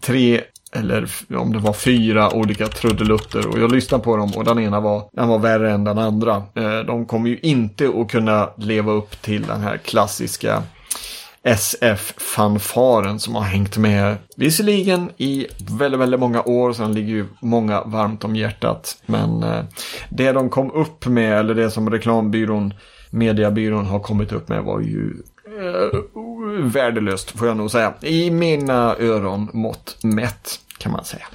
tre 0.00 0.40
eller 0.76 1.10
om 1.36 1.52
det 1.52 1.58
var 1.58 1.72
fyra 1.72 2.34
olika 2.34 2.66
trudelutter 2.66 3.46
och 3.46 3.58
jag 3.58 3.72
lyssnade 3.72 4.04
på 4.04 4.16
dem 4.16 4.30
och 4.36 4.44
den 4.44 4.58
ena 4.58 4.80
var, 4.80 5.04
den 5.12 5.28
var 5.28 5.38
värre 5.38 5.72
än 5.72 5.84
den 5.84 5.98
andra. 5.98 6.36
Eh, 6.54 6.78
de 6.86 7.06
kommer 7.06 7.28
ju 7.28 7.38
inte 7.42 7.92
att 7.96 8.10
kunna 8.10 8.48
leva 8.56 8.92
upp 8.92 9.22
till 9.22 9.42
den 9.42 9.60
här 9.60 9.76
klassiska 9.76 10.62
SF-fanfaren 11.44 13.18
som 13.18 13.34
har 13.34 13.42
hängt 13.42 13.76
med 13.76 14.16
visserligen 14.36 15.10
i 15.16 15.46
väldigt, 15.78 16.00
väldigt 16.00 16.20
många 16.20 16.42
år, 16.42 16.72
så 16.72 16.82
den 16.82 16.94
ligger 16.94 17.12
ju 17.14 17.26
många 17.40 17.82
varmt 17.84 18.24
om 18.24 18.36
hjärtat. 18.36 19.02
Men 19.06 19.42
eh, 19.42 19.64
det 20.10 20.32
de 20.32 20.50
kom 20.50 20.70
upp 20.70 21.06
med, 21.06 21.38
eller 21.38 21.54
det 21.54 21.70
som 21.70 21.90
reklambyrån, 21.90 22.74
mediebyrån 23.10 23.86
har 23.86 24.00
kommit 24.00 24.32
upp 24.32 24.48
med 24.48 24.62
var 24.64 24.80
ju 24.80 25.22
eh, 25.46 25.98
värdelöst 26.60 27.30
får 27.30 27.48
jag 27.48 27.56
nog 27.56 27.70
säga. 27.70 27.94
I 28.00 28.30
mina 28.30 28.96
öron 28.98 29.48
mått 29.52 29.96
mätt 30.02 30.60
kan 30.78 30.92
man 30.92 31.04
säga. 31.04 31.26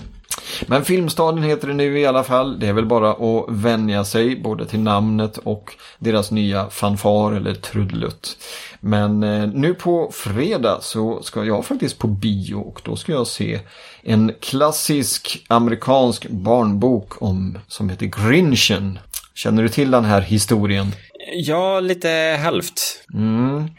Men 0.68 0.86
Filmstaden 0.86 1.44
heter 1.44 1.68
det 1.68 1.74
nu 1.74 2.00
i 2.00 2.06
alla 2.06 2.24
fall. 2.24 2.60
Det 2.60 2.68
är 2.68 2.74
väl 2.74 2.86
bara 2.86 3.12
att 3.12 3.46
vänja 3.50 4.06
sig 4.06 4.36
både 4.36 4.66
till 4.66 4.80
namnet 4.80 5.38
och 5.38 5.76
deras 6.00 6.32
nya 6.32 6.70
fanfar 6.70 7.32
eller 7.32 7.54
trudelutt. 7.54 8.38
Men 8.80 9.24
eh, 9.24 9.48
nu 9.48 9.74
på 9.74 10.12
fredag 10.14 10.78
så 10.82 11.24
ska 11.24 11.46
jag 11.46 11.66
faktiskt 11.66 11.98
på 11.98 12.08
bio 12.08 12.56
och 12.56 12.82
då 12.84 12.96
ska 12.96 13.12
jag 13.12 13.28
se 13.28 13.60
en 14.02 14.34
klassisk 14.40 15.46
amerikansk 15.48 16.30
barnbok 16.30 17.22
om, 17.22 17.58
som 17.68 17.90
heter 17.90 18.06
Grinchen. 18.06 19.00
Känner 19.34 19.64
du 19.64 19.70
till 19.70 19.92
den 19.92 20.06
här 20.06 20.22
historien? 20.22 20.92
Ja, 21.34 21.80
lite 21.80 22.40
halvt. 22.44 23.04
Mm. 23.14 23.70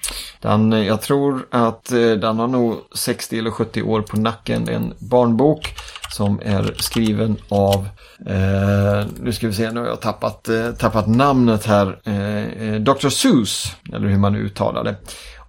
Den, 0.40 0.72
jag 0.72 1.02
tror 1.02 1.46
att 1.50 1.92
eh, 1.92 2.10
den 2.10 2.38
har 2.38 2.48
nog 2.48 2.76
60 2.94 3.38
eller 3.38 3.50
70 3.50 3.82
år 3.82 4.02
på 4.02 4.16
nacken. 4.16 4.64
Det 4.64 4.72
är 4.72 4.76
en 4.76 4.94
barnbok 4.98 5.74
som 6.10 6.40
är 6.44 6.74
skriven 6.78 7.36
av, 7.48 7.88
eh, 8.26 9.06
nu 9.20 9.32
ska 9.32 9.46
vi 9.46 9.52
se, 9.52 9.72
nu 9.72 9.80
har 9.80 9.86
jag 9.86 10.00
tappat, 10.00 10.48
eh, 10.48 10.70
tappat 10.70 11.06
namnet 11.06 11.66
här, 11.66 11.98
eh, 12.04 12.44
eh 12.44 12.80
Dr. 12.80 13.08
Seuss, 13.08 13.76
eller 13.92 14.08
hur 14.08 14.18
man 14.18 14.36
uttalar 14.36 14.84
det. 14.84 14.96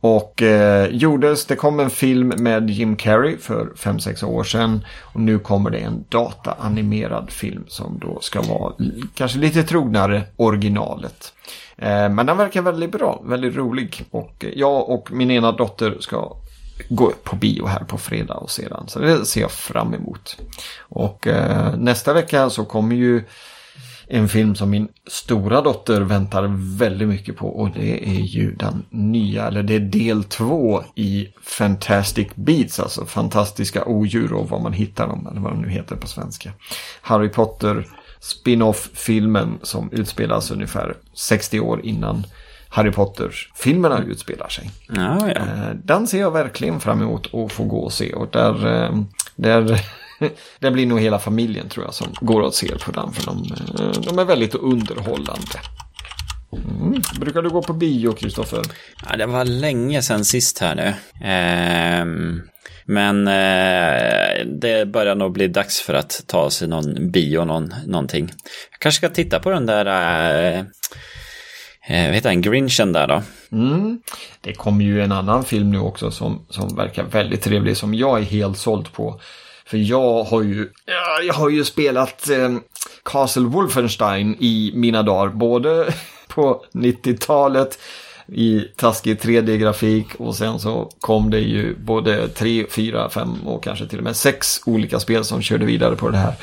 Och 0.02 0.42
eh, 0.42 0.88
gjordes, 0.92 1.46
det 1.46 1.56
kom 1.56 1.80
en 1.80 1.90
film 1.90 2.34
med 2.38 2.70
Jim 2.70 2.96
Carrey 2.96 3.38
för 3.38 3.66
5-6 3.76 4.26
år 4.26 4.44
sedan. 4.44 4.86
Och 5.02 5.20
nu 5.20 5.40
kommer 5.40 5.70
det 5.70 5.78
en 5.78 6.06
dataanimerad 6.10 7.32
film 7.32 7.64
som 7.68 8.00
då 8.00 8.20
ska 8.22 8.42
vara 8.42 8.74
kanske 9.16 9.40
lite 9.40 9.64
trognare 9.64 10.24
originalet. 10.36 11.34
Eh, 11.78 12.10
men 12.10 12.26
den 12.26 12.38
verkar 12.38 12.62
väldigt 12.62 12.92
bra, 12.92 13.22
väldigt 13.26 13.56
rolig. 13.56 14.06
Och 14.12 14.46
eh, 14.46 14.50
jag 14.56 14.90
och 14.90 15.12
min 15.12 15.32
ena 15.32 15.52
dotter 15.52 15.98
ska 16.00 16.36
gå 16.90 17.14
på 17.24 17.36
bio 17.36 17.66
här 17.66 17.84
på 17.84 17.98
fredag 17.98 18.34
och 18.34 18.52
sedan. 18.52 18.88
Så 18.88 19.00
det 19.00 19.26
ser 19.26 19.42
jag 19.42 19.52
fram 19.52 19.94
emot. 19.94 20.38
Och 20.80 21.28
eh, 21.28 21.76
nästa 21.78 22.14
vecka 22.14 22.50
så 22.50 22.66
kommer 22.66 22.96
ju 22.96 23.24
en 24.12 24.30
film 24.30 24.56
som 24.56 24.70
min 24.70 24.88
stora 25.08 25.62
dotter 25.62 26.02
väntar 26.02 26.76
väldigt 26.78 27.08
mycket 27.08 27.38
på 27.38 27.48
och 27.48 27.70
det 27.72 28.10
är 28.10 28.22
ju 28.22 28.56
den 28.56 28.86
nya, 28.90 29.48
eller 29.48 29.64
det 29.64 29.76
är 29.76 29.80
del 29.80 30.24
två 30.24 30.84
i 30.96 31.28
Fantastic 31.42 32.28
Beats, 32.36 32.80
alltså 32.80 33.06
fantastiska 33.06 33.86
odjur 33.86 34.34
och 34.34 34.50
var 34.50 34.60
man 34.60 34.74
hittar 34.74 35.08
dem, 35.08 35.28
eller 35.32 35.42
vad 35.42 35.52
de 35.52 35.62
nu 35.62 35.70
heter 35.70 35.96
på 35.96 36.08
svenska. 36.08 36.52
Harry 37.02 37.30
Potter 37.30 37.88
spin-off-filmen 38.20 39.60
som 39.62 39.90
utspelas 39.92 40.52
ungefär 40.52 40.96
60 41.14 41.60
år 41.60 41.86
innan 41.86 42.24
Harry 42.70 42.92
Potter-filmerna 42.92 44.04
utspelar 44.04 44.50
sig. 44.50 44.72
Ja, 44.88 45.18
ja. 45.20 45.28
Eh, 45.28 45.70
den 45.84 46.08
ser 46.08 46.20
jag 46.20 46.32
verkligen 46.32 46.80
fram 46.80 47.02
emot 47.02 47.34
att 47.34 47.52
få 47.52 47.64
gå 47.64 47.80
och 47.80 47.94
se. 47.94 48.14
Och 48.14 48.28
där, 48.32 48.84
eh, 48.84 48.96
där 49.36 49.82
det 50.60 50.72
blir 50.72 50.86
nog 50.86 51.00
hela 51.00 51.20
familjen 51.20 51.70
tror 51.70 51.86
jag 51.86 51.94
som 51.94 52.08
går 52.22 52.42
och 52.42 52.54
ser 52.54 52.78
på 52.78 52.92
den. 52.92 53.12
För 53.12 53.26
de, 53.26 53.38
eh, 53.80 54.02
de 54.02 54.20
är 54.20 54.26
väldigt 54.26 54.56
underhållande. 54.56 55.60
Mm. 56.54 57.02
Brukar 57.20 57.42
du 57.42 57.50
gå 57.50 57.62
på 57.62 57.74
bio, 57.74 58.12
Kristoffer? 58.14 58.62
Ja, 59.10 59.18
det 59.18 59.26
var 59.26 59.46
länge 59.46 60.02
sedan 60.02 60.26
sist 60.26 60.60
här 60.60 60.76
nu. 60.76 60.94
Ehm, 61.26 62.42
men 62.86 63.28
eh, 63.28 64.46
det 64.46 64.86
börjar 64.86 65.16
nog 65.16 65.32
bli 65.32 65.48
dags 65.48 65.82
för 65.82 65.94
att 65.94 66.24
ta 66.28 66.50
sig 66.50 66.68
någon 66.68 67.12
bio, 67.12 67.46
någon, 67.46 67.74
någonting. 67.86 68.30
Jag 68.72 68.80
kanske 68.80 68.98
ska 68.98 69.16
titta 69.16 69.40
på 69.40 69.50
den 69.50 69.66
där, 69.66 69.86
eh, 70.58 70.64
eh 71.90 72.06
vad 72.06 72.16
heter 72.16 72.30
den, 72.30 72.42
Grinchen 72.42 72.94
där 72.94 73.08
då. 73.08 73.22
Mm. 73.52 74.02
Det 74.42 74.54
kommer 74.54 74.86
ju 74.86 75.02
en 75.02 75.12
annan 75.12 75.46
film 75.46 75.72
nu 75.72 75.80
också 75.80 76.12
som, 76.12 76.46
som 76.50 76.76
verkar 76.76 77.04
väldigt 77.04 77.42
trevlig, 77.42 77.78
som 77.78 77.94
jag 77.94 78.20
är 78.20 78.24
helt 78.24 78.58
såld 78.58 78.94
på. 78.94 79.20
För 79.66 79.78
jag 79.78 80.24
har 80.24 80.42
ju, 80.42 80.70
jag 81.28 81.34
har 81.34 81.50
ju 81.50 81.66
spelat 81.66 82.30
eh, 82.30 82.56
Castle 83.06 83.48
Wolfenstein 83.48 84.36
i 84.40 84.72
mina 84.76 85.04
dagar, 85.04 85.28
både 85.30 85.94
på 86.28 86.66
90-talet 86.74 87.80
i 88.32 88.68
taskig 88.76 89.20
3D-grafik 89.20 90.16
och 90.18 90.36
sen 90.36 90.60
så 90.60 90.92
kom 91.00 91.30
det 91.30 91.40
ju 91.40 91.76
både 91.76 92.28
3, 92.28 92.66
4, 92.70 93.10
5 93.10 93.34
och 93.46 93.64
kanske 93.64 93.88
till 93.88 93.98
och 93.98 94.04
med 94.04 94.16
6 94.16 94.62
olika 94.66 95.00
spel 95.00 95.24
som 95.24 95.42
körde 95.42 95.66
vidare 95.66 95.96
på 95.96 96.10
det 96.10 96.18
här. 96.18 96.34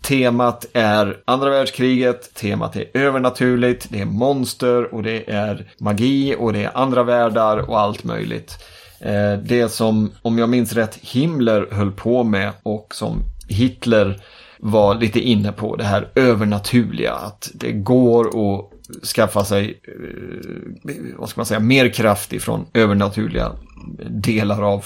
Temat 0.00 0.66
är 0.72 1.16
andra 1.24 1.50
världskriget, 1.50 2.34
temat 2.34 2.76
är 2.76 2.84
övernaturligt, 2.94 3.86
det 3.90 4.00
är 4.00 4.04
monster 4.04 4.94
och 4.94 5.02
det 5.02 5.30
är 5.30 5.70
magi 5.78 6.36
och 6.38 6.52
det 6.52 6.64
är 6.64 6.70
andra 6.74 7.02
världar 7.02 7.70
och 7.70 7.80
allt 7.80 8.04
möjligt. 8.04 8.58
Eh, 9.00 9.32
det 9.42 9.68
som, 9.68 10.10
om 10.22 10.38
jag 10.38 10.48
minns 10.48 10.72
rätt, 10.72 10.98
Himmler 11.02 11.68
höll 11.70 11.92
på 11.92 12.24
med 12.24 12.52
och 12.62 12.94
som 12.94 13.22
Hitler 13.48 14.20
var 14.58 14.94
lite 14.94 15.20
inne 15.20 15.52
på 15.52 15.76
det 15.76 15.84
här 15.84 16.08
övernaturliga. 16.14 17.12
Att 17.12 17.50
det 17.54 17.72
går 17.72 18.26
att 18.26 18.70
skaffa 19.14 19.44
sig, 19.44 19.80
eh, 19.84 20.94
vad 21.16 21.28
ska 21.28 21.38
man 21.38 21.46
säga, 21.46 21.60
mer 21.60 21.88
kraft 21.88 22.32
ifrån 22.32 22.66
övernaturliga 22.74 23.52
delar 24.08 24.62
av 24.62 24.84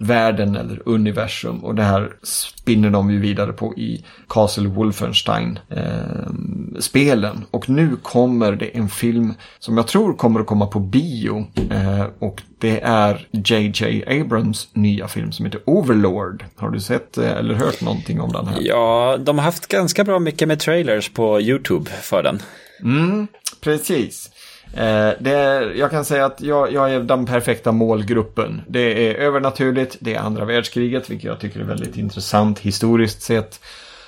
världen 0.00 0.56
eller 0.56 0.82
universum. 0.84 1.64
Och 1.64 1.74
det 1.74 1.82
här 1.82 2.12
spinner 2.22 2.90
de 2.90 3.10
ju 3.10 3.20
vidare 3.20 3.52
på 3.52 3.74
i 3.74 4.04
Castle 4.28 4.68
Wolfenstein-spelen. 4.68 7.36
Eh, 7.36 7.42
och 7.50 7.68
nu 7.68 7.96
kommer 8.02 8.52
det 8.52 8.76
en 8.76 8.88
film 8.88 9.34
som 9.58 9.76
jag 9.76 9.86
tror 9.86 10.14
kommer 10.14 10.40
att 10.40 10.46
komma 10.46 10.66
på 10.66 10.80
bio. 10.80 11.46
Eh, 11.70 12.06
och 12.18 12.42
det 12.58 12.80
är 12.80 13.28
J.J. 13.30 14.20
Abrams 14.20 14.68
nya 14.72 15.08
film 15.08 15.32
som 15.32 15.46
heter 15.46 15.60
Overlord. 15.64 16.44
Har 16.56 16.70
du 16.70 16.80
sett 16.80 17.18
eh, 17.18 17.30
eller 17.30 17.54
hört 17.54 17.80
någonting 17.80 18.20
om 18.20 18.32
den 18.32 18.46
här? 18.46 18.58
Ja, 18.60 19.16
de 19.20 19.38
har 19.38 19.44
haft 19.44 19.66
ganska 19.66 20.04
bra 20.04 20.18
mycket 20.18 20.48
med 20.48 20.60
trailers 20.60 21.08
på 21.08 21.40
YouTube 21.40 21.90
för 21.90 22.22
den. 22.22 22.38
Mm, 22.82 23.26
precis. 23.60 24.30
Eh, 24.74 25.10
det 25.20 25.30
är, 25.30 25.74
jag 25.74 25.90
kan 25.90 26.04
säga 26.04 26.24
att 26.24 26.40
jag, 26.40 26.72
jag, 26.72 26.92
är 26.92 27.00
den 27.00 27.26
perfekta 27.26 27.72
målgruppen. 27.72 28.62
Det 28.68 29.10
är 29.10 29.14
övernaturligt, 29.14 29.96
det 30.00 30.14
är 30.14 30.20
andra 30.20 30.44
världskriget, 30.44 31.10
vilket 31.10 31.26
jag 31.26 31.40
tycker 31.40 31.60
är 31.60 31.64
väldigt 31.64 31.96
intressant 31.96 32.58
historiskt 32.58 33.22
sett. 33.22 33.60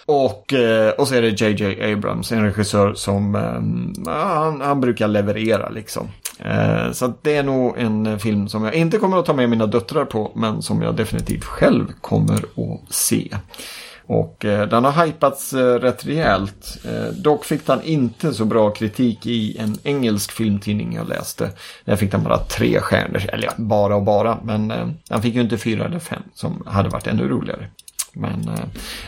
Och, 0.06 0.52
eh, 0.52 0.90
och 0.90 1.08
så 1.08 1.14
är 1.14 1.22
det 1.22 1.40
JJ 1.40 1.92
Abrams, 1.92 2.32
en 2.32 2.44
regissör 2.44 2.94
som 2.94 3.35
eh, 3.35 4.12
han, 4.12 4.61
han, 4.61 4.80
brukar 4.80 5.08
leverera 5.08 5.68
liksom. 5.68 6.08
Eh, 6.38 6.92
så 6.92 7.12
det 7.22 7.37
är 7.37 7.42
nog 7.42 7.78
en 7.78 8.18
film 8.18 8.48
som 8.48 8.64
jag 8.64 8.74
inte 8.74 8.98
kommer 8.98 9.18
att 9.18 9.26
ta 9.26 9.32
med 9.32 9.50
mina 9.50 9.66
döttrar 9.66 10.04
på, 10.04 10.32
men 10.35 10.62
som 10.62 10.82
jag 10.82 10.96
definitivt 10.96 11.44
själv 11.44 11.87
kommer 12.00 12.37
att 12.37 12.94
se. 12.94 13.37
Och 14.12 14.44
eh, 14.44 14.68
den 14.68 14.85
har 14.85 15.07
hypats 15.07 15.53
eh, 15.53 15.75
rätt 15.75 16.07
rejält. 16.07 16.79
Eh, 16.85 17.14
dock 17.14 17.44
fick 17.44 17.66
den 17.66 17.83
inte 17.83 18.35
så 18.35 18.44
bra 18.44 18.70
kritik 18.70 19.27
i 19.27 19.59
en 19.59 19.79
engelsk 19.83 20.33
filmtidning 20.33 20.94
jag 20.94 21.09
läste. 21.09 21.51
Där 21.85 21.96
fick 21.96 22.11
den 22.11 22.22
bara 22.22 22.38
tre 22.38 22.81
stjärnor, 22.81 23.22
eller 23.33 23.44
ja, 23.44 23.53
bara 23.57 23.96
och 23.96 24.03
bara. 24.03 24.38
Men 24.44 24.70
eh, 24.70 24.88
den 25.09 25.22
fick 25.22 25.35
ju 25.35 25.40
inte 25.40 25.59
fyra 25.59 25.85
eller 25.85 25.98
fem 25.98 26.22
som 26.35 26.62
hade 26.66 26.88
varit 26.88 27.07
ännu 27.07 27.29
roligare. 27.29 27.68
Men 28.12 28.48
eh, 28.48 28.64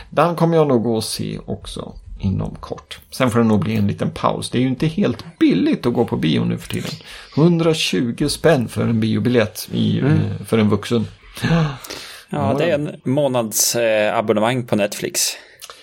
den 0.09 0.35
kommer 0.35 0.57
jag 0.57 0.67
nog 0.67 0.83
gå 0.83 0.95
och 0.95 1.03
se 1.03 1.39
också 1.45 1.93
inom 2.19 2.55
kort. 2.55 2.99
Sen 3.11 3.31
får 3.31 3.39
det 3.39 3.45
nog 3.45 3.59
bli 3.59 3.75
en 3.75 3.87
liten 3.87 4.11
paus. 4.11 4.49
Det 4.49 4.57
är 4.57 4.61
ju 4.61 4.67
inte 4.67 4.87
helt 4.87 5.39
billigt 5.39 5.85
att 5.85 5.93
gå 5.93 6.05
på 6.05 6.17
bio 6.17 6.43
nu 6.43 6.57
för 6.57 6.69
tiden. 6.69 6.91
120 7.37 8.27
spänn 8.27 8.67
för 8.67 8.81
en 8.81 8.99
biobiljett 8.99 9.69
i, 9.71 9.99
mm. 9.99 10.11
Eh, 10.11 10.45
för 10.45 10.57
en 10.57 10.69
vuxen. 10.69 11.07
Ja, 12.35 12.55
det 12.57 12.69
är 12.69 12.73
en 12.73 13.01
månads 13.03 13.75
eh, 13.75 14.17
abonnemang 14.17 14.65
på 14.65 14.75
Netflix. 14.75 15.37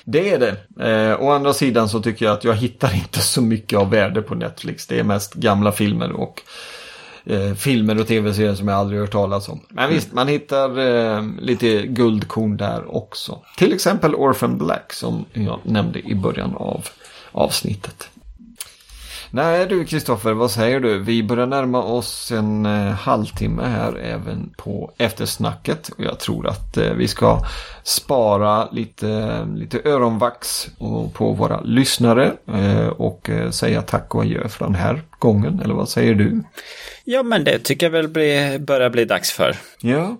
Det 0.04 0.30
är 0.30 0.38
det. 0.38 0.56
Eh, 0.90 1.22
å 1.22 1.30
andra 1.30 1.52
sidan 1.52 1.88
så 1.88 2.02
tycker 2.02 2.24
jag 2.24 2.32
att 2.32 2.44
jag 2.44 2.54
hittar 2.54 2.94
inte 2.94 3.20
så 3.20 3.42
mycket 3.42 3.78
av 3.78 3.90
värde 3.90 4.22
på 4.22 4.34
Netflix. 4.34 4.86
Det 4.86 4.98
är 4.98 5.04
mest 5.04 5.34
gamla 5.34 5.72
filmer 5.72 6.12
och 6.12 6.42
eh, 7.24 7.54
filmer 7.54 8.00
och 8.00 8.06
tv-serier 8.06 8.54
som 8.54 8.68
jag 8.68 8.76
aldrig 8.76 9.00
hört 9.00 9.12
talas 9.12 9.48
om. 9.48 9.60
Men 9.68 9.84
mm. 9.84 9.94
visst, 9.94 10.12
man 10.12 10.28
hittar 10.28 10.78
eh, 10.78 11.24
lite 11.40 11.82
guldkorn 11.82 12.56
där 12.56 12.96
också. 12.96 13.38
Till 13.56 13.72
exempel 13.72 14.14
Orphan 14.14 14.58
Black 14.58 14.92
som 14.92 15.24
jag 15.32 15.60
nämnde 15.62 16.00
i 16.00 16.14
början 16.14 16.56
av 16.56 16.88
avsnittet. 17.32 18.08
Nej 19.34 19.66
du 19.66 19.84
Kristoffer, 19.84 20.32
vad 20.32 20.50
säger 20.50 20.80
du? 20.80 20.98
Vi 20.98 21.22
börjar 21.22 21.46
närma 21.46 21.82
oss 21.82 22.32
en 22.32 22.66
eh, 22.66 22.92
halvtimme 22.92 23.62
här 23.62 23.98
även 23.98 24.54
på 24.56 24.92
eftersnacket. 24.98 25.88
Och 25.88 26.04
jag 26.04 26.20
tror 26.20 26.48
att 26.48 26.76
eh, 26.76 26.92
vi 26.92 27.08
ska 27.08 27.44
spara 27.82 28.70
lite, 28.70 29.44
lite 29.54 29.80
öronvax 29.84 30.68
på 31.12 31.32
våra 31.32 31.60
lyssnare. 31.60 32.32
Eh, 32.46 32.86
och 32.86 33.30
säga 33.50 33.82
tack 33.82 34.14
och 34.14 34.22
adjö 34.22 34.48
för 34.48 34.64
den 34.64 34.74
här 34.74 35.02
gången. 35.18 35.60
Eller 35.64 35.74
vad 35.74 35.88
säger 35.88 36.14
du? 36.14 36.42
Ja 37.04 37.22
men 37.22 37.44
det 37.44 37.58
tycker 37.58 37.86
jag 37.86 37.90
väl 37.90 38.08
bli, 38.08 38.58
börjar 38.60 38.90
bli 38.90 39.04
dags 39.04 39.32
för. 39.32 39.56
Ja. 39.80 40.16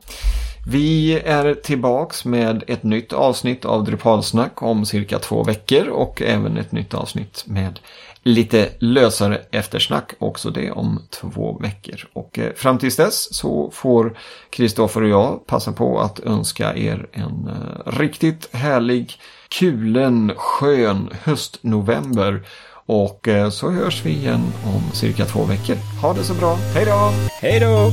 Vi 0.67 1.19
är 1.19 1.55
tillbaks 1.55 2.25
med 2.25 2.65
ett 2.67 2.83
nytt 2.83 3.13
avsnitt 3.13 3.65
av 3.65 3.85
Drupalsnack 3.85 4.63
om 4.63 4.87
cirka 4.87 5.19
två 5.19 5.43
veckor 5.43 5.89
och 5.89 6.23
även 6.23 6.57
ett 6.57 6.73
nytt 6.73 6.95
avsnitt 6.95 7.45
med 7.47 7.79
lite 8.23 8.69
lösare 8.79 9.41
eftersnack 9.51 10.13
också 10.19 10.51
det 10.51 10.71
om 10.71 11.03
två 11.11 11.59
veckor. 11.59 12.09
Och 12.13 12.39
eh, 12.39 12.53
fram 12.55 12.79
tills 12.79 12.97
dess 12.97 13.35
så 13.35 13.71
får 13.71 14.17
Kristoffer 14.51 15.03
och 15.03 15.09
jag 15.09 15.47
passa 15.47 15.73
på 15.73 16.01
att 16.01 16.21
önska 16.21 16.77
er 16.77 17.07
en 17.13 17.49
eh, 17.49 17.93
riktigt 17.99 18.49
härlig 18.53 19.19
kulen 19.49 20.33
skön 20.37 21.11
höstnovember. 21.23 22.43
Och 22.87 23.29
eh, 23.29 23.51
så 23.51 23.71
hörs 23.71 24.05
vi 24.05 24.11
igen 24.11 24.43
om 24.65 24.93
cirka 24.93 25.25
två 25.25 25.45
veckor. 25.45 25.77
Ha 26.03 26.15
det 26.15 26.25
så 26.25 26.35
bra. 26.35 26.55
Hej 26.75 26.85
då! 26.85 27.13
Hej 27.41 27.61
då! 27.61 27.91